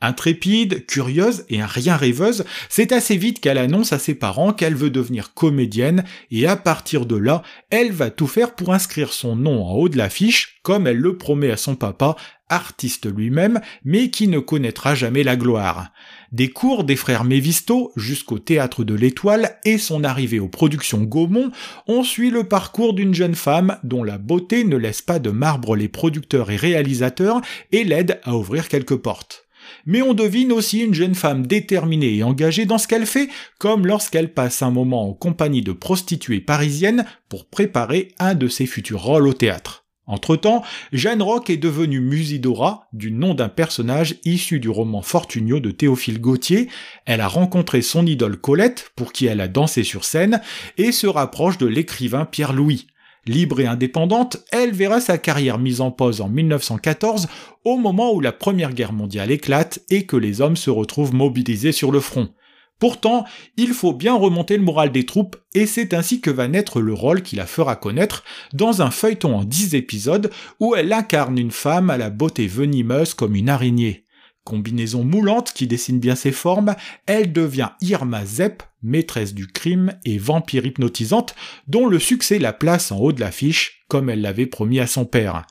Intrépide, 0.00 0.86
curieuse 0.86 1.44
et 1.48 1.60
un 1.60 1.66
rien 1.66 1.96
rêveuse, 1.96 2.44
c'est 2.68 2.92
assez 2.92 3.16
vite 3.16 3.40
qu'elle 3.40 3.58
annonce 3.58 3.92
à 3.92 3.98
ses 3.98 4.14
parents 4.14 4.52
qu'elle 4.52 4.76
veut 4.76 4.90
devenir 4.90 5.34
comédienne 5.34 6.04
et 6.30 6.46
à 6.46 6.54
partir 6.54 7.04
de 7.04 7.16
là, 7.16 7.42
elle 7.70 7.90
va 7.90 8.10
tout 8.10 8.28
faire 8.28 8.54
pour 8.54 8.72
inscrire 8.72 9.12
son 9.12 9.34
nom 9.34 9.64
en 9.64 9.72
haut 9.72 9.88
de 9.88 9.98
l'affiche, 9.98 10.60
comme 10.62 10.86
elle 10.86 10.98
le 10.98 11.18
promet 11.18 11.50
à 11.50 11.56
son 11.56 11.74
papa, 11.74 12.14
artiste 12.48 13.12
lui-même, 13.12 13.60
mais 13.84 14.10
qui 14.10 14.28
ne 14.28 14.38
connaîtra 14.38 14.94
jamais 14.94 15.24
la 15.24 15.36
gloire. 15.36 15.90
Des 16.30 16.50
cours 16.50 16.84
des 16.84 16.96
frères 16.96 17.24
Mévisto 17.24 17.90
jusqu'au 17.96 18.38
théâtre 18.38 18.84
de 18.84 18.94
l'Étoile 18.94 19.58
et 19.64 19.78
son 19.78 20.04
arrivée 20.04 20.40
aux 20.40 20.48
productions 20.48 21.02
Gaumont, 21.02 21.50
on 21.86 22.02
suit 22.02 22.30
le 22.30 22.44
parcours 22.44 22.92
d'une 22.92 23.14
jeune 23.14 23.34
femme 23.34 23.78
dont 23.82 24.04
la 24.04 24.18
beauté 24.18 24.64
ne 24.64 24.76
laisse 24.76 25.00
pas 25.00 25.20
de 25.20 25.30
marbre 25.30 25.74
les 25.74 25.88
producteurs 25.88 26.50
et 26.50 26.56
réalisateurs 26.56 27.40
et 27.72 27.82
l'aide 27.82 28.20
à 28.24 28.36
ouvrir 28.36 28.68
quelques 28.68 28.96
portes 28.96 29.48
mais 29.86 30.02
on 30.02 30.14
devine 30.14 30.52
aussi 30.52 30.80
une 30.80 30.94
jeune 30.94 31.14
femme 31.14 31.46
déterminée 31.46 32.16
et 32.16 32.22
engagée 32.22 32.64
dans 32.64 32.78
ce 32.78 32.88
qu'elle 32.88 33.06
fait, 33.06 33.28
comme 33.58 33.86
lorsqu'elle 33.86 34.32
passe 34.32 34.62
un 34.62 34.70
moment 34.70 35.08
en 35.08 35.12
compagnie 35.12 35.62
de 35.62 35.72
prostituées 35.72 36.40
parisiennes 36.40 37.04
pour 37.28 37.46
préparer 37.46 38.14
un 38.18 38.34
de 38.34 38.48
ses 38.48 38.66
futurs 38.66 39.02
rôles 39.02 39.28
au 39.28 39.34
théâtre. 39.34 39.87
Entre-temps, 40.08 40.64
Jeanne 40.90 41.20
Rock 41.20 41.50
est 41.50 41.58
devenue 41.58 42.00
Musidora, 42.00 42.88
du 42.94 43.12
nom 43.12 43.34
d'un 43.34 43.50
personnage 43.50 44.16
issu 44.24 44.58
du 44.58 44.70
roman 44.70 45.02
Fortunio 45.02 45.60
de 45.60 45.70
Théophile 45.70 46.18
Gautier. 46.18 46.68
Elle 47.04 47.20
a 47.20 47.28
rencontré 47.28 47.82
son 47.82 48.06
idole 48.06 48.38
Colette, 48.38 48.90
pour 48.96 49.12
qui 49.12 49.26
elle 49.26 49.42
a 49.42 49.48
dansé 49.48 49.84
sur 49.84 50.06
scène, 50.06 50.40
et 50.78 50.92
se 50.92 51.06
rapproche 51.06 51.58
de 51.58 51.66
l'écrivain 51.66 52.24
Pierre 52.24 52.54
Louis. 52.54 52.86
Libre 53.26 53.60
et 53.60 53.66
indépendante, 53.66 54.38
elle 54.50 54.72
verra 54.72 55.02
sa 55.02 55.18
carrière 55.18 55.58
mise 55.58 55.82
en 55.82 55.90
pause 55.90 56.22
en 56.22 56.30
1914 56.30 57.28
au 57.64 57.76
moment 57.76 58.14
où 58.14 58.20
la 58.22 58.32
Première 58.32 58.72
Guerre 58.72 58.94
mondiale 58.94 59.30
éclate 59.30 59.80
et 59.90 60.06
que 60.06 60.16
les 60.16 60.40
hommes 60.40 60.56
se 60.56 60.70
retrouvent 60.70 61.14
mobilisés 61.14 61.72
sur 61.72 61.92
le 61.92 62.00
front. 62.00 62.30
Pourtant, 62.78 63.24
il 63.56 63.74
faut 63.74 63.92
bien 63.92 64.14
remonter 64.14 64.56
le 64.56 64.62
moral 64.62 64.92
des 64.92 65.04
troupes 65.04 65.36
et 65.54 65.66
c'est 65.66 65.94
ainsi 65.94 66.20
que 66.20 66.30
va 66.30 66.46
naître 66.46 66.80
le 66.80 66.92
rôle 66.92 67.22
qui 67.22 67.34
la 67.34 67.46
fera 67.46 67.74
connaître 67.74 68.22
dans 68.52 68.82
un 68.82 68.90
feuilleton 68.90 69.34
en 69.34 69.44
10 69.44 69.74
épisodes 69.74 70.30
où 70.60 70.76
elle 70.76 70.92
incarne 70.92 71.38
une 71.38 71.50
femme 71.50 71.90
à 71.90 71.96
la 71.96 72.10
beauté 72.10 72.46
venimeuse 72.46 73.14
comme 73.14 73.34
une 73.34 73.48
araignée. 73.48 74.04
Combinaison 74.48 75.04
moulante 75.04 75.52
qui 75.52 75.66
dessine 75.66 76.00
bien 76.00 76.14
ses 76.14 76.32
formes, 76.32 76.74
elle 77.04 77.34
devient 77.34 77.68
Irma 77.82 78.24
Zepp, 78.24 78.62
maîtresse 78.82 79.34
du 79.34 79.46
crime 79.46 79.92
et 80.06 80.16
vampire 80.16 80.64
hypnotisante, 80.64 81.34
dont 81.66 81.86
le 81.86 81.98
succès 81.98 82.38
la 82.38 82.54
place 82.54 82.90
en 82.90 82.96
haut 82.96 83.12
de 83.12 83.20
l'affiche, 83.20 83.84
comme 83.88 84.08
elle 84.08 84.22
l'avait 84.22 84.46
promis 84.46 84.80
à 84.80 84.86
son 84.86 85.04
père. 85.04 85.44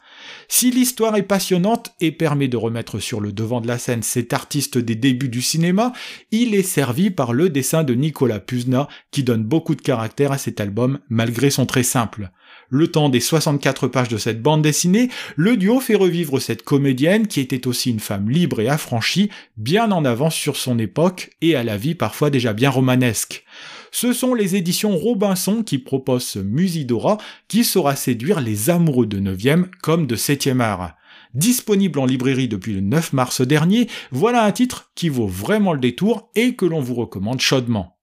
Si 0.48 0.72
l'histoire 0.72 1.16
est 1.16 1.22
passionnante 1.22 1.92
et 2.02 2.12
permet 2.12 2.48
de 2.48 2.58
remettre 2.58 2.98
sur 2.98 3.22
le 3.22 3.32
devant 3.32 3.62
de 3.62 3.68
la 3.68 3.78
scène 3.78 4.02
cet 4.02 4.34
artiste 4.34 4.80
des 4.80 4.96
débuts 4.96 5.30
du 5.30 5.44
cinéma, 5.44 5.94
il 6.32 6.56
est 6.56 6.64
servi 6.64 7.12
par 7.12 7.34
le 7.34 7.52
dessin 7.52 7.84
de 7.84 7.94
Nicolas 7.94 8.40
Puzna 8.40 8.88
qui 9.12 9.22
donne 9.22 9.44
beaucoup 9.44 9.76
de 9.76 9.82
caractère 9.82 10.32
à 10.32 10.40
cet 10.40 10.60
album 10.60 10.98
malgré 11.08 11.52
son 11.52 11.68
très 11.68 11.84
simple. 11.84 12.32
Le 12.70 12.88
temps 12.88 13.08
des 13.08 13.22
64 13.22 13.88
pages 13.88 14.10
de 14.10 14.18
cette 14.18 14.42
bande 14.42 14.62
dessinée, 14.62 15.10
le 15.38 15.56
duo 15.56 15.80
fait 15.80 15.96
revivre 15.96 16.42
cette 16.42 16.64
comédienne 16.64 17.28
qui 17.28 17.40
était 17.40 17.66
aussi 17.66 17.92
une 17.92 18.02
femme 18.02 18.30
libre 18.30 18.60
et 18.60 18.68
affranchie, 18.68 19.30
bien 19.56 19.90
en 19.92 20.04
avance 20.04 20.36
sur 20.36 20.58
son 20.58 20.78
époque 20.78 21.32
et 21.42 21.56
à 21.56 21.64
la 21.64 21.78
vie 21.78 21.96
parfois 21.96 22.30
déjà 22.30 22.52
bien 22.52 22.70
romanesque. 22.70 23.46
Ce 23.92 24.12
sont 24.12 24.34
les 24.34 24.58
éditions 24.58 24.98
Robinson 24.98 25.64
qui 25.64 25.78
proposent 25.78 26.26
ce 26.26 26.40
Musidora 26.40 27.18
qui 27.48 27.64
saura 27.64 27.96
séduire 27.96 28.42
les 28.42 28.70
amoureux 28.70 29.06
de 29.06 29.20
9e 29.20 29.68
comme 29.82 30.06
de 30.06 30.18
7e 30.18 30.60
art. 30.60 30.96
Disponible 31.34 32.00
en 32.00 32.06
librairie 32.06 32.50
depuis 32.50 32.74
le 32.74 32.82
9 32.82 33.14
mars 33.14 33.42
dernier, 33.42 33.88
voilà 34.12 34.44
un 34.44 34.52
titre 34.52 34.92
qui 34.94 35.08
vaut 35.08 35.28
vraiment 35.28 35.72
le 35.72 35.80
détour 35.80 36.30
et 36.36 36.56
que 36.56 36.66
l'on 36.66 36.82
vous 36.82 36.96
recommande 36.96 37.40
chaudement. 37.40 37.97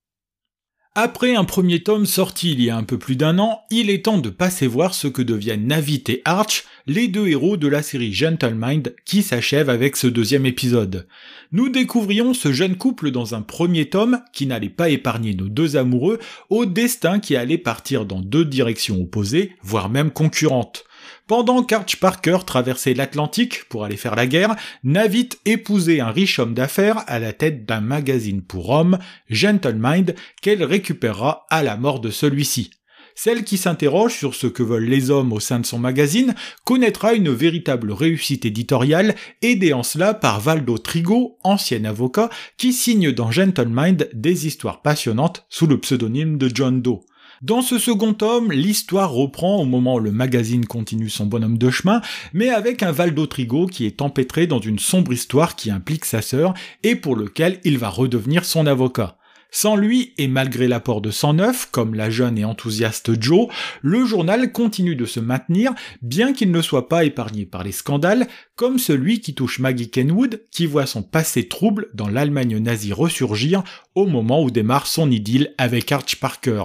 Après 0.96 1.34
un 1.34 1.42
premier 1.42 1.82
tome 1.82 2.06
sorti 2.06 2.52
il 2.52 2.62
y 2.62 2.70
a 2.70 2.76
un 2.76 2.84
peu 2.84 3.00
plus 3.00 3.16
d'un 3.16 3.40
an, 3.40 3.62
il 3.68 3.90
est 3.90 4.04
temps 4.04 4.18
de 4.18 4.30
passer 4.30 4.68
voir 4.68 4.94
ce 4.94 5.08
que 5.08 5.22
deviennent 5.22 5.66
Navit 5.66 6.04
et 6.06 6.22
Arch, 6.24 6.66
les 6.86 7.08
deux 7.08 7.26
héros 7.26 7.56
de 7.56 7.66
la 7.66 7.82
série 7.82 8.12
Gentlemind 8.12 8.94
qui 9.04 9.24
s'achève 9.24 9.68
avec 9.68 9.96
ce 9.96 10.06
deuxième 10.06 10.46
épisode. 10.46 11.08
Nous 11.50 11.68
découvrions 11.68 12.32
ce 12.32 12.52
jeune 12.52 12.76
couple 12.76 13.10
dans 13.10 13.34
un 13.34 13.42
premier 13.42 13.86
tome 13.90 14.20
qui 14.32 14.46
n'allait 14.46 14.68
pas 14.68 14.88
épargner 14.88 15.34
nos 15.34 15.48
deux 15.48 15.76
amoureux 15.76 16.20
au 16.48 16.64
destin 16.64 17.18
qui 17.18 17.34
allait 17.34 17.58
partir 17.58 18.04
dans 18.04 18.20
deux 18.20 18.44
directions 18.44 19.02
opposées, 19.02 19.56
voire 19.62 19.90
même 19.90 20.12
concurrentes. 20.12 20.84
Pendant 21.26 21.62
qu'Arch 21.62 21.96
Parker 21.96 22.38
traversait 22.44 22.92
l'Atlantique 22.92 23.64
pour 23.70 23.84
aller 23.84 23.96
faire 23.96 24.14
la 24.14 24.26
guerre, 24.26 24.56
Navit 24.82 25.30
épousait 25.46 26.00
un 26.00 26.10
riche 26.10 26.38
homme 26.38 26.52
d'affaires 26.52 27.02
à 27.06 27.18
la 27.18 27.32
tête 27.32 27.64
d'un 27.64 27.80
magazine 27.80 28.42
pour 28.42 28.68
hommes, 28.68 28.98
Gentlemind, 29.30 30.14
qu'elle 30.42 30.62
récupérera 30.62 31.46
à 31.48 31.62
la 31.62 31.78
mort 31.78 32.00
de 32.00 32.10
celui-ci. 32.10 32.72
Celle 33.14 33.44
qui 33.44 33.56
s'interroge 33.56 34.14
sur 34.14 34.34
ce 34.34 34.46
que 34.46 34.62
veulent 34.62 34.84
les 34.84 35.10
hommes 35.10 35.32
au 35.32 35.40
sein 35.40 35.60
de 35.60 35.66
son 35.66 35.78
magazine 35.78 36.34
connaîtra 36.64 37.14
une 37.14 37.30
véritable 37.30 37.92
réussite 37.92 38.44
éditoriale, 38.44 39.14
aidée 39.40 39.72
en 39.72 39.82
cela 39.82 40.12
par 40.12 40.40
Valdo 40.40 40.76
Trigo, 40.76 41.38
ancien 41.42 41.84
avocat, 41.84 42.28
qui 42.58 42.74
signe 42.74 43.12
dans 43.12 43.30
Gentlemind 43.30 44.10
des 44.12 44.46
histoires 44.46 44.82
passionnantes 44.82 45.46
sous 45.48 45.66
le 45.66 45.80
pseudonyme 45.80 46.36
de 46.36 46.50
John 46.52 46.82
Doe. 46.82 47.00
Dans 47.44 47.60
ce 47.60 47.78
second 47.78 48.14
tome, 48.14 48.52
l'histoire 48.52 49.12
reprend 49.12 49.58
au 49.58 49.66
moment 49.66 49.96
où 49.96 49.98
le 49.98 50.12
magazine 50.12 50.64
continue 50.64 51.10
son 51.10 51.26
bonhomme 51.26 51.58
de 51.58 51.68
chemin, 51.68 52.00
mais 52.32 52.48
avec 52.48 52.82
un 52.82 52.90
Valdo 52.90 53.26
Trigo 53.26 53.66
qui 53.66 53.84
est 53.84 54.00
empêtré 54.00 54.46
dans 54.46 54.60
une 54.60 54.78
sombre 54.78 55.12
histoire 55.12 55.54
qui 55.54 55.70
implique 55.70 56.06
sa 56.06 56.22
sœur 56.22 56.54
et 56.84 56.96
pour 56.96 57.16
lequel 57.16 57.60
il 57.62 57.76
va 57.76 57.90
redevenir 57.90 58.46
son 58.46 58.66
avocat. 58.66 59.18
Sans 59.56 59.76
lui, 59.76 60.14
et 60.18 60.26
malgré 60.26 60.66
l'apport 60.66 61.00
de 61.00 61.12
109, 61.12 61.68
comme 61.70 61.94
la 61.94 62.10
jeune 62.10 62.36
et 62.36 62.44
enthousiaste 62.44 63.22
Joe, 63.22 63.46
le 63.82 64.04
journal 64.04 64.50
continue 64.50 64.96
de 64.96 65.04
se 65.04 65.20
maintenir, 65.20 65.72
bien 66.02 66.32
qu'il 66.32 66.50
ne 66.50 66.60
soit 66.60 66.88
pas 66.88 67.04
épargné 67.04 67.46
par 67.46 67.62
les 67.62 67.70
scandales, 67.70 68.26
comme 68.56 68.80
celui 68.80 69.20
qui 69.20 69.32
touche 69.32 69.60
Maggie 69.60 69.90
Kenwood, 69.90 70.42
qui 70.50 70.66
voit 70.66 70.86
son 70.86 71.04
passé 71.04 71.46
trouble 71.46 71.86
dans 71.94 72.08
l'Allemagne 72.08 72.58
nazie 72.58 72.92
ressurgir 72.92 73.62
au 73.94 74.06
moment 74.06 74.42
où 74.42 74.50
démarre 74.50 74.88
son 74.88 75.08
idylle 75.08 75.54
avec 75.56 75.92
Arch 75.92 76.16
Parker. 76.16 76.64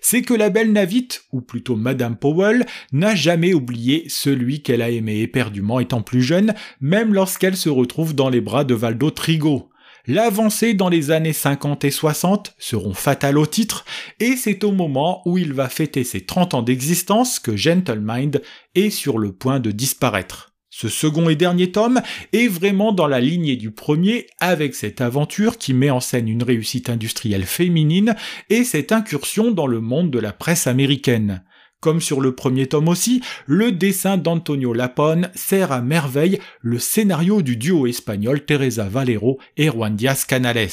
C'est 0.00 0.22
que 0.22 0.32
la 0.32 0.48
belle 0.48 0.72
Navit, 0.72 1.08
ou 1.32 1.42
plutôt 1.42 1.76
Madame 1.76 2.16
Powell, 2.16 2.64
n'a 2.92 3.14
jamais 3.14 3.52
oublié 3.52 4.06
celui 4.08 4.62
qu'elle 4.62 4.80
a 4.80 4.88
aimé 4.88 5.20
éperdument 5.20 5.80
étant 5.80 6.00
plus 6.00 6.22
jeune, 6.22 6.54
même 6.80 7.12
lorsqu'elle 7.12 7.58
se 7.58 7.68
retrouve 7.68 8.14
dans 8.14 8.30
les 8.30 8.40
bras 8.40 8.64
de 8.64 8.72
Valdo 8.72 9.10
Trigo. 9.10 9.68
L'avancée 10.08 10.74
dans 10.74 10.88
les 10.88 11.12
années 11.12 11.32
50 11.32 11.84
et 11.84 11.92
60 11.92 12.56
seront 12.58 12.92
fatales 12.92 13.38
au 13.38 13.46
titre, 13.46 13.84
et 14.18 14.34
c'est 14.34 14.64
au 14.64 14.72
moment 14.72 15.22
où 15.26 15.38
il 15.38 15.52
va 15.52 15.68
fêter 15.68 16.02
ses 16.02 16.22
30 16.22 16.54
ans 16.54 16.62
d'existence 16.62 17.38
que 17.38 17.56
Gentlemind 17.56 18.42
est 18.74 18.90
sur 18.90 19.18
le 19.20 19.32
point 19.32 19.60
de 19.60 19.70
disparaître. 19.70 20.52
Ce 20.70 20.88
second 20.88 21.28
et 21.28 21.36
dernier 21.36 21.70
tome 21.70 22.00
est 22.32 22.48
vraiment 22.48 22.92
dans 22.92 23.06
la 23.06 23.20
lignée 23.20 23.56
du 23.56 23.70
premier 23.70 24.26
avec 24.40 24.74
cette 24.74 25.00
aventure 25.00 25.56
qui 25.56 25.72
met 25.72 25.90
en 25.90 26.00
scène 26.00 26.28
une 26.28 26.42
réussite 26.42 26.90
industrielle 26.90 27.44
féminine 27.44 28.16
et 28.50 28.64
cette 28.64 28.90
incursion 28.90 29.52
dans 29.52 29.68
le 29.68 29.80
monde 29.80 30.10
de 30.10 30.18
la 30.18 30.32
presse 30.32 30.66
américaine. 30.66 31.44
Comme 31.82 32.00
sur 32.00 32.20
le 32.20 32.32
premier 32.32 32.68
tome 32.68 32.86
aussi, 32.86 33.22
le 33.44 33.72
dessin 33.72 34.16
d'Antonio 34.16 34.72
Lapone 34.72 35.30
sert 35.34 35.72
à 35.72 35.80
merveille 35.80 36.38
le 36.60 36.78
scénario 36.78 37.42
du 37.42 37.56
duo 37.56 37.88
espagnol 37.88 38.44
Teresa 38.44 38.84
Valero 38.84 39.40
et 39.56 39.66
Juan 39.66 39.96
Diaz 39.96 40.24
Canales. 40.24 40.68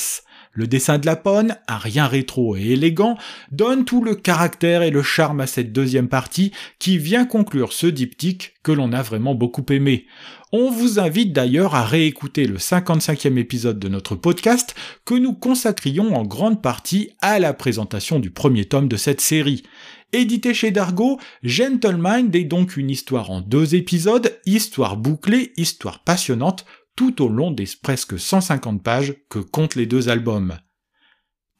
Le 0.51 0.67
dessin 0.67 0.97
de 0.97 1.05
Lapone, 1.05 1.55
un 1.67 1.77
rien 1.77 2.07
rétro 2.07 2.57
et 2.57 2.71
élégant, 2.71 3.17
donne 3.51 3.85
tout 3.85 4.03
le 4.03 4.15
caractère 4.15 4.81
et 4.81 4.89
le 4.89 5.03
charme 5.03 5.41
à 5.41 5.47
cette 5.47 5.71
deuxième 5.71 6.09
partie 6.09 6.51
qui 6.79 6.97
vient 6.97 7.25
conclure 7.25 7.71
ce 7.71 7.87
diptyque 7.87 8.55
que 8.63 8.71
l'on 8.71 8.91
a 8.91 9.01
vraiment 9.01 9.35
beaucoup 9.35 9.65
aimé. 9.69 10.07
On 10.51 10.71
vous 10.71 10.99
invite 10.99 11.31
d'ailleurs 11.31 11.75
à 11.75 11.85
réécouter 11.85 12.47
le 12.47 12.57
55e 12.57 13.37
épisode 13.37 13.77
de 13.77 13.87
notre 13.87 14.15
podcast 14.15 14.73
que 15.05 15.13
nous 15.13 15.33
consacrions 15.33 16.15
en 16.15 16.23
grande 16.23 16.61
partie 16.61 17.11
à 17.21 17.37
la 17.37 17.53
présentation 17.53 18.19
du 18.19 18.31
premier 18.31 18.65
tome 18.65 18.87
de 18.87 18.97
cette 18.97 19.21
série. 19.21 19.63
Édité 20.11 20.55
chez 20.55 20.71
Dargo, 20.71 21.19
Gentlemind 21.43 22.35
est 22.35 22.45
donc 22.45 22.77
une 22.77 22.89
histoire 22.89 23.29
en 23.29 23.41
deux 23.41 23.75
épisodes, 23.75 24.39
histoire 24.47 24.97
bouclée, 24.97 25.53
histoire 25.55 26.03
passionnante, 26.03 26.65
tout 26.99 27.21
au 27.21 27.29
long 27.29 27.51
des 27.51 27.63
presque 27.81 28.19
150 28.19 28.83
pages 28.83 29.13
que 29.29 29.39
comptent 29.39 29.75
les 29.75 29.85
deux 29.85 30.09
albums. 30.09 30.57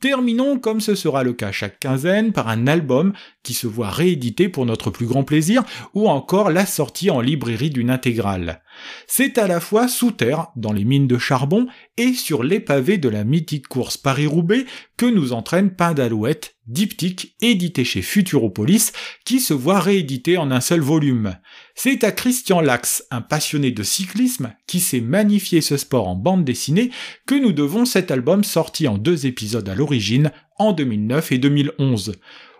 Terminons, 0.01 0.59
comme 0.59 0.81
ce 0.81 0.95
sera 0.95 1.23
le 1.23 1.31
cas 1.31 1.53
chaque 1.53 1.79
quinzaine, 1.79 2.33
par 2.33 2.49
un 2.49 2.67
album 2.67 3.13
qui 3.41 3.53
se 3.53 3.65
voit 3.65 3.89
réédité 3.89 4.49
pour 4.49 4.65
notre 4.65 4.89
plus 4.89 5.05
grand 5.05 5.23
plaisir, 5.23 5.63
ou 5.93 6.09
encore 6.09 6.49
la 6.49 6.65
sortie 6.65 7.09
en 7.09 7.21
librairie 7.21 7.69
d'une 7.69 7.89
intégrale. 7.89 8.61
C'est 9.07 9.37
à 9.37 9.47
la 9.47 9.59
fois 9.59 9.87
sous 9.87 10.11
terre, 10.11 10.47
dans 10.55 10.73
les 10.73 10.85
mines 10.85 11.07
de 11.07 11.17
charbon, 11.17 11.67
et 11.97 12.13
sur 12.13 12.43
les 12.43 12.59
pavés 12.59 12.97
de 12.97 13.09
la 13.09 13.23
mythique 13.23 13.67
course 13.67 13.97
Paris-Roubaix 13.97 14.65
que 14.97 15.05
nous 15.05 15.33
entraîne 15.33 15.71
Pain 15.71 15.93
d'Alouette, 15.93 16.55
diptyque 16.67 17.35
édité 17.41 17.83
chez 17.83 18.01
Futuropolis, 18.01 18.91
qui 19.25 19.39
se 19.39 19.53
voit 19.53 19.79
réédité 19.79 20.37
en 20.37 20.51
un 20.51 20.61
seul 20.61 20.81
volume. 20.81 21.37
C'est 21.75 22.03
à 22.03 22.11
Christian 22.11 22.61
Lax, 22.61 23.05
un 23.11 23.21
passionné 23.21 23.71
de 23.71 23.83
cyclisme, 23.83 24.53
qui 24.67 24.79
s'est 24.79 25.01
magnifié 25.01 25.61
ce 25.61 25.77
sport 25.77 26.07
en 26.07 26.15
bande 26.15 26.45
dessinée, 26.45 26.91
que 27.25 27.35
nous 27.35 27.51
devons 27.51 27.85
cet 27.85 28.11
album 28.11 28.43
sorti 28.43 28.87
en 28.87 28.97
deux 28.97 29.25
épisodes 29.25 29.67
à 29.67 29.75
l'origine, 29.75 30.31
en 30.57 30.73
2009 30.73 31.31
et 31.31 31.37
2011 31.37 32.13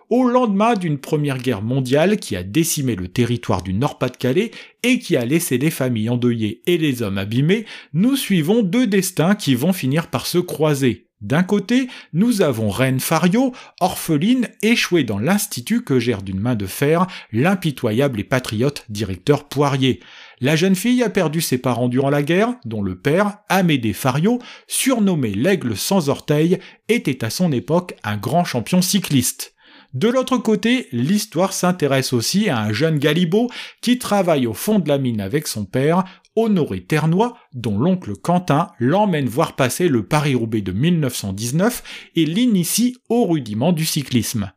au 0.10 0.28
lendemain 0.28 0.74
d'une 0.74 0.98
première 0.98 1.38
guerre 1.38 1.62
mondiale 1.62 2.17
qui 2.17 2.36
a 2.36 2.43
décimé 2.43 2.95
le 2.95 3.08
territoire 3.08 3.62
du 3.62 3.74
Nord-Pas-de-Calais 3.74 4.52
et 4.84 5.00
qui 5.00 5.15
a 5.15 5.26
laissé 5.26 5.58
les 5.58 5.72
familles 5.72 6.10
endeuillées 6.10 6.62
et 6.65 6.78
les 6.78 7.02
hommes 7.02 7.17
abîmés, 7.17 7.65
nous 7.93 8.15
suivons 8.15 8.63
deux 8.63 8.88
destins 8.88 9.36
qui 9.36 9.56
vont 9.56 9.74
finir 9.74 10.08
par 10.08 10.26
se 10.26 10.38
croiser. 10.38 11.06
D'un 11.22 11.43
côté, 11.43 11.89
nous 12.13 12.41
avons 12.41 12.69
Reine 12.69 13.02
Fario, 13.02 13.54
orpheline, 13.82 14.48
échouée 14.62 15.04
dans 15.04 15.19
l'institut 15.19 15.84
que 15.84 16.00
gère 16.00 16.22
d'une 16.22 16.39
main 16.39 16.56
de 16.56 16.65
fer 16.65 17.08
l'impitoyable 17.34 18.22
et 18.22 18.24
patriote 18.24 18.86
directeur 18.88 19.50
Poirier. 19.50 20.00
La 20.39 20.56
jeune 20.56 20.76
fille 20.76 21.04
a 21.04 21.10
perdu 21.10 21.41
ses 21.41 21.58
parents 21.58 21.89
durant 21.89 22.10
la 22.10 22.24
guerre, 22.24 22.54
dont 22.63 22.82
le 22.82 22.98
père, 22.98 23.39
Amédée 23.50 23.91
Fario, 23.91 24.39
surnommé 24.67 25.34
l'aigle 25.34 25.76
sans 25.76 26.08
orteils, 26.08 26.60
était 26.88 27.26
à 27.26 27.30
son 27.30 27.52
époque 27.52 27.95
un 28.06 28.15
grand 28.15 28.45
champion 28.45 28.82
cycliste. 28.82 29.54
De 29.93 30.08
l'autre 30.08 30.38
côté, 30.38 30.88
l'histoire 30.91 31.52
s'intéresse 31.52 32.13
aussi 32.13 32.47
à 32.47 32.60
un 32.60 32.71
jeune 32.71 32.99
Galibot 32.99 33.49
qui 33.82 33.97
travaille 33.97 34.45
au 34.45 34.54
fond 34.54 34.78
de 34.78 34.88
la 34.88 34.99
mine 34.99 35.19
avec 35.19 35.47
son 35.47 35.65
père, 35.65 36.04
Honoré 36.36 36.82
Ternois, 36.82 37.36
dont 37.54 37.80
l'oncle 37.80 38.15
Quentin 38.15 38.67
l'emmène 38.78 39.28
voir 39.28 39.56
passer 39.56 39.88
le 39.88 40.06
Paris-Roubaix 40.06 40.62
de 40.62 40.71
1919 40.71 42.12
et 42.15 42.25
l'initie 42.25 42.97
au 43.10 43.25
rudiment 43.25 43.71
du 43.71 43.84
cyclisme. 43.84 44.52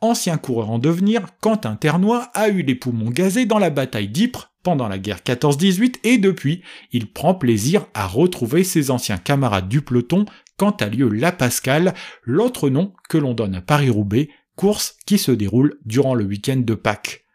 Ancien 0.00 0.38
coureur 0.38 0.70
en 0.70 0.78
devenir, 0.78 1.22
Quentin 1.40 1.74
Ternois 1.74 2.30
a 2.34 2.48
eu 2.48 2.62
les 2.62 2.76
poumons 2.76 3.10
gazés 3.10 3.44
dans 3.44 3.58
la 3.58 3.70
bataille 3.70 4.08
d'Ypres 4.08 4.52
pendant 4.62 4.86
la 4.86 4.98
guerre 4.98 5.18
14-18 5.18 5.96
et 6.04 6.18
depuis, 6.18 6.62
il 6.92 7.10
prend 7.12 7.34
plaisir 7.34 7.86
à 7.92 8.06
retrouver 8.06 8.62
ses 8.62 8.92
anciens 8.92 9.18
camarades 9.18 9.68
du 9.68 9.80
peloton 9.80 10.26
quand 10.56 10.80
a 10.80 10.88
lieu 10.88 11.08
la 11.08 11.32
Pascale, 11.32 11.92
l'autre 12.22 12.70
nom 12.70 12.92
que 13.08 13.18
l'on 13.18 13.34
donne 13.34 13.54
à 13.54 13.60
Paris-Roubaix, 13.60 14.28
course 14.56 14.96
qui 15.06 15.18
se 15.18 15.32
déroule 15.32 15.78
durant 15.84 16.14
le 16.14 16.24
week-end 16.24 16.56
de 16.56 16.74
Pâques. 16.74 17.26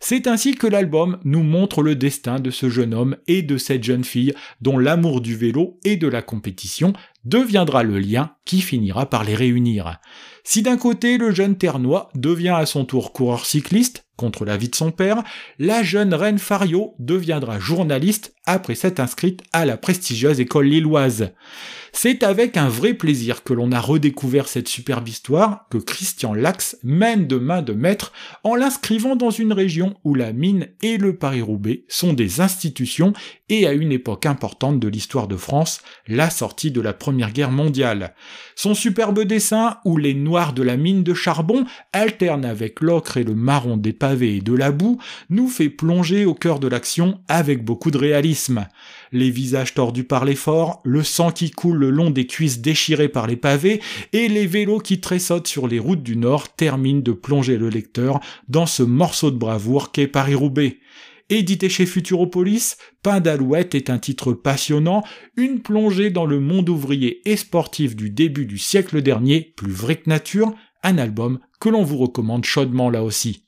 C'est 0.00 0.26
ainsi 0.26 0.54
que 0.54 0.66
l'album 0.66 1.18
nous 1.24 1.42
montre 1.42 1.82
le 1.82 1.94
destin 1.94 2.40
de 2.40 2.50
ce 2.50 2.68
jeune 2.68 2.94
homme 2.94 3.16
et 3.26 3.42
de 3.42 3.58
cette 3.58 3.84
jeune 3.84 4.04
fille 4.04 4.34
dont 4.60 4.78
l'amour 4.78 5.20
du 5.20 5.36
vélo 5.36 5.78
et 5.84 5.96
de 5.96 6.08
la 6.08 6.22
compétition 6.22 6.92
deviendra 7.24 7.82
le 7.82 7.98
lien 7.98 8.34
qui 8.44 8.60
finira 8.60 9.08
par 9.08 9.24
les 9.24 9.34
réunir. 9.34 9.98
Si 10.42 10.62
d'un 10.62 10.78
côté 10.78 11.18
le 11.18 11.32
jeune 11.32 11.56
Ternois 11.56 12.08
devient 12.14 12.56
à 12.56 12.66
son 12.66 12.84
tour 12.84 13.12
coureur 13.12 13.44
cycliste, 13.44 14.06
contre 14.16 14.44
la 14.44 14.56
vie 14.56 14.68
de 14.68 14.74
son 14.74 14.90
père, 14.90 15.22
la 15.58 15.82
jeune 15.82 16.12
reine 16.12 16.38
Fario 16.38 16.94
deviendra 16.98 17.58
journaliste 17.58 18.34
après 18.50 18.74
s'être 18.74 19.00
inscrite 19.00 19.42
à 19.52 19.64
la 19.64 19.76
prestigieuse 19.76 20.40
école 20.40 20.66
lilloise. 20.66 21.32
C'est 21.92 22.22
avec 22.22 22.56
un 22.56 22.68
vrai 22.68 22.94
plaisir 22.94 23.42
que 23.42 23.52
l'on 23.52 23.72
a 23.72 23.80
redécouvert 23.80 24.46
cette 24.46 24.68
superbe 24.68 25.08
histoire 25.08 25.66
que 25.70 25.78
Christian 25.78 26.34
Lax 26.34 26.78
mène 26.84 27.26
de 27.26 27.36
main 27.36 27.62
de 27.62 27.72
maître 27.72 28.12
en 28.44 28.54
l'inscrivant 28.54 29.16
dans 29.16 29.30
une 29.30 29.52
région 29.52 29.96
où 30.04 30.14
la 30.14 30.32
mine 30.32 30.68
et 30.82 30.98
le 30.98 31.16
Paris-Roubaix 31.16 31.84
sont 31.88 32.12
des 32.12 32.40
institutions 32.40 33.12
et 33.48 33.66
à 33.66 33.72
une 33.72 33.90
époque 33.90 34.26
importante 34.26 34.78
de 34.78 34.86
l'histoire 34.86 35.26
de 35.26 35.36
France, 35.36 35.80
la 36.06 36.30
sortie 36.30 36.70
de 36.70 36.80
la 36.80 36.92
Première 36.92 37.32
Guerre 37.32 37.50
mondiale. 37.50 38.14
Son 38.54 38.74
superbe 38.74 39.24
dessin 39.24 39.78
où 39.84 39.96
les 39.96 40.14
noirs 40.14 40.52
de 40.52 40.62
la 40.62 40.76
mine 40.76 41.02
de 41.02 41.14
charbon 41.14 41.66
alternent 41.92 42.44
avec 42.44 42.80
l'ocre 42.80 43.16
et 43.16 43.24
le 43.24 43.34
marron 43.34 43.76
des 43.76 43.92
pavés 43.92 44.36
et 44.36 44.40
de 44.40 44.54
la 44.54 44.70
boue 44.70 44.98
nous 45.28 45.48
fait 45.48 45.68
plonger 45.68 46.24
au 46.24 46.34
cœur 46.34 46.60
de 46.60 46.68
l'action 46.68 47.20
avec 47.26 47.64
beaucoup 47.64 47.90
de 47.90 47.98
réalisme 47.98 48.39
les 49.12 49.30
visages 49.30 49.74
tordus 49.74 50.04
par 50.04 50.24
l'effort, 50.24 50.80
le 50.84 51.02
sang 51.02 51.30
qui 51.32 51.50
coule 51.50 51.78
le 51.78 51.90
long 51.90 52.10
des 52.10 52.26
cuisses 52.26 52.60
déchirées 52.60 53.08
par 53.08 53.26
les 53.26 53.36
pavés, 53.36 53.80
et 54.12 54.28
les 54.28 54.46
vélos 54.46 54.78
qui 54.78 55.00
tressautent 55.00 55.48
sur 55.48 55.68
les 55.68 55.78
routes 55.78 56.02
du 56.02 56.16
Nord 56.16 56.54
terminent 56.54 57.00
de 57.00 57.12
plonger 57.12 57.56
le 57.56 57.68
lecteur 57.68 58.20
dans 58.48 58.66
ce 58.66 58.82
morceau 58.82 59.30
de 59.30 59.36
bravoure 59.36 59.92
qu'est 59.92 60.06
Paris-Roubaix. 60.06 60.78
Édité 61.28 61.68
chez 61.68 61.86
Futuropolis, 61.86 62.76
Pain 63.04 63.20
d'Alouette 63.20 63.76
est 63.76 63.88
un 63.88 63.98
titre 63.98 64.32
passionnant, 64.32 65.04
une 65.36 65.60
plongée 65.60 66.10
dans 66.10 66.26
le 66.26 66.40
monde 66.40 66.68
ouvrier 66.68 67.20
et 67.30 67.36
sportif 67.36 67.94
du 67.94 68.10
début 68.10 68.46
du 68.46 68.58
siècle 68.58 69.00
dernier, 69.00 69.52
plus 69.56 69.70
vrai 69.70 69.96
que 69.96 70.08
nature, 70.08 70.52
un 70.82 70.98
album 70.98 71.38
que 71.60 71.68
l'on 71.68 71.84
vous 71.84 71.98
recommande 71.98 72.44
chaudement 72.44 72.90
là 72.90 73.04
aussi. 73.04 73.44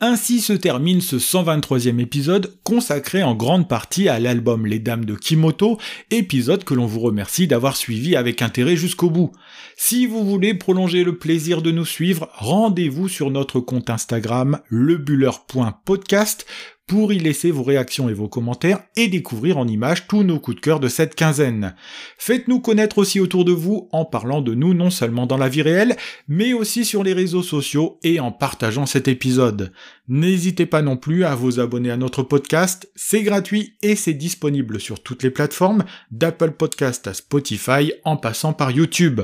Ainsi 0.00 0.40
se 0.40 0.52
termine 0.52 1.00
ce 1.00 1.16
123e 1.16 1.98
épisode 1.98 2.54
consacré 2.62 3.24
en 3.24 3.34
grande 3.34 3.68
partie 3.68 4.08
à 4.08 4.20
l'album 4.20 4.64
Les 4.64 4.78
Dames 4.78 5.04
de 5.04 5.16
Kimoto, 5.16 5.76
épisode 6.12 6.62
que 6.62 6.74
l'on 6.74 6.86
vous 6.86 7.00
remercie 7.00 7.48
d'avoir 7.48 7.76
suivi 7.76 8.14
avec 8.14 8.40
intérêt 8.40 8.76
jusqu'au 8.76 9.10
bout. 9.10 9.32
Si 9.76 10.06
vous 10.06 10.24
voulez 10.24 10.54
prolonger 10.54 11.02
le 11.02 11.18
plaisir 11.18 11.62
de 11.62 11.72
nous 11.72 11.84
suivre, 11.84 12.28
rendez-vous 12.34 13.08
sur 13.08 13.32
notre 13.32 13.58
compte 13.58 13.90
Instagram 13.90 14.60
lebuller.podcast 14.70 16.46
pour 16.88 17.12
y 17.12 17.18
laisser 17.18 17.50
vos 17.50 17.62
réactions 17.62 18.08
et 18.08 18.14
vos 18.14 18.28
commentaires 18.28 18.80
et 18.96 19.08
découvrir 19.08 19.58
en 19.58 19.68
images 19.68 20.08
tous 20.08 20.24
nos 20.24 20.40
coups 20.40 20.56
de 20.56 20.60
cœur 20.60 20.80
de 20.80 20.88
cette 20.88 21.14
quinzaine. 21.14 21.74
Faites-nous 22.16 22.60
connaître 22.60 22.98
aussi 22.98 23.20
autour 23.20 23.44
de 23.44 23.52
vous 23.52 23.88
en 23.92 24.06
parlant 24.06 24.40
de 24.40 24.54
nous 24.54 24.72
non 24.72 24.88
seulement 24.88 25.26
dans 25.26 25.36
la 25.36 25.50
vie 25.50 25.62
réelle, 25.62 25.96
mais 26.26 26.54
aussi 26.54 26.86
sur 26.86 27.04
les 27.04 27.12
réseaux 27.12 27.42
sociaux 27.42 27.98
et 28.02 28.18
en 28.20 28.32
partageant 28.32 28.86
cet 28.86 29.06
épisode. 29.06 29.70
N'hésitez 30.08 30.64
pas 30.64 30.80
non 30.80 30.96
plus 30.96 31.24
à 31.24 31.34
vous 31.34 31.60
abonner 31.60 31.90
à 31.90 31.98
notre 31.98 32.22
podcast, 32.22 32.90
c'est 32.96 33.22
gratuit 33.22 33.76
et 33.82 33.94
c'est 33.94 34.14
disponible 34.14 34.80
sur 34.80 35.02
toutes 35.02 35.22
les 35.22 35.30
plateformes, 35.30 35.84
d'Apple 36.10 36.52
Podcast 36.52 37.06
à 37.06 37.12
Spotify 37.12 37.92
en 38.04 38.16
passant 38.16 38.54
par 38.54 38.70
YouTube. 38.70 39.20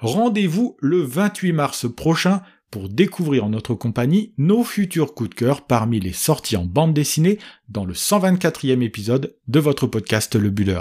Rendez-vous 0.00 0.76
le 0.80 1.00
28 1.00 1.52
mars 1.52 1.86
prochain 1.88 2.42
pour 2.74 2.88
découvrir 2.88 3.44
en 3.44 3.50
notre 3.50 3.76
compagnie 3.76 4.32
nos 4.36 4.64
futurs 4.64 5.14
coups 5.14 5.30
de 5.30 5.34
cœur 5.36 5.64
parmi 5.64 6.00
les 6.00 6.12
sorties 6.12 6.56
en 6.56 6.64
bande 6.64 6.92
dessinée 6.92 7.38
dans 7.68 7.84
le 7.84 7.94
124e 7.94 8.82
épisode 8.82 9.36
de 9.46 9.60
votre 9.60 9.86
podcast 9.86 10.34
Le 10.34 10.50
Buller. 10.50 10.80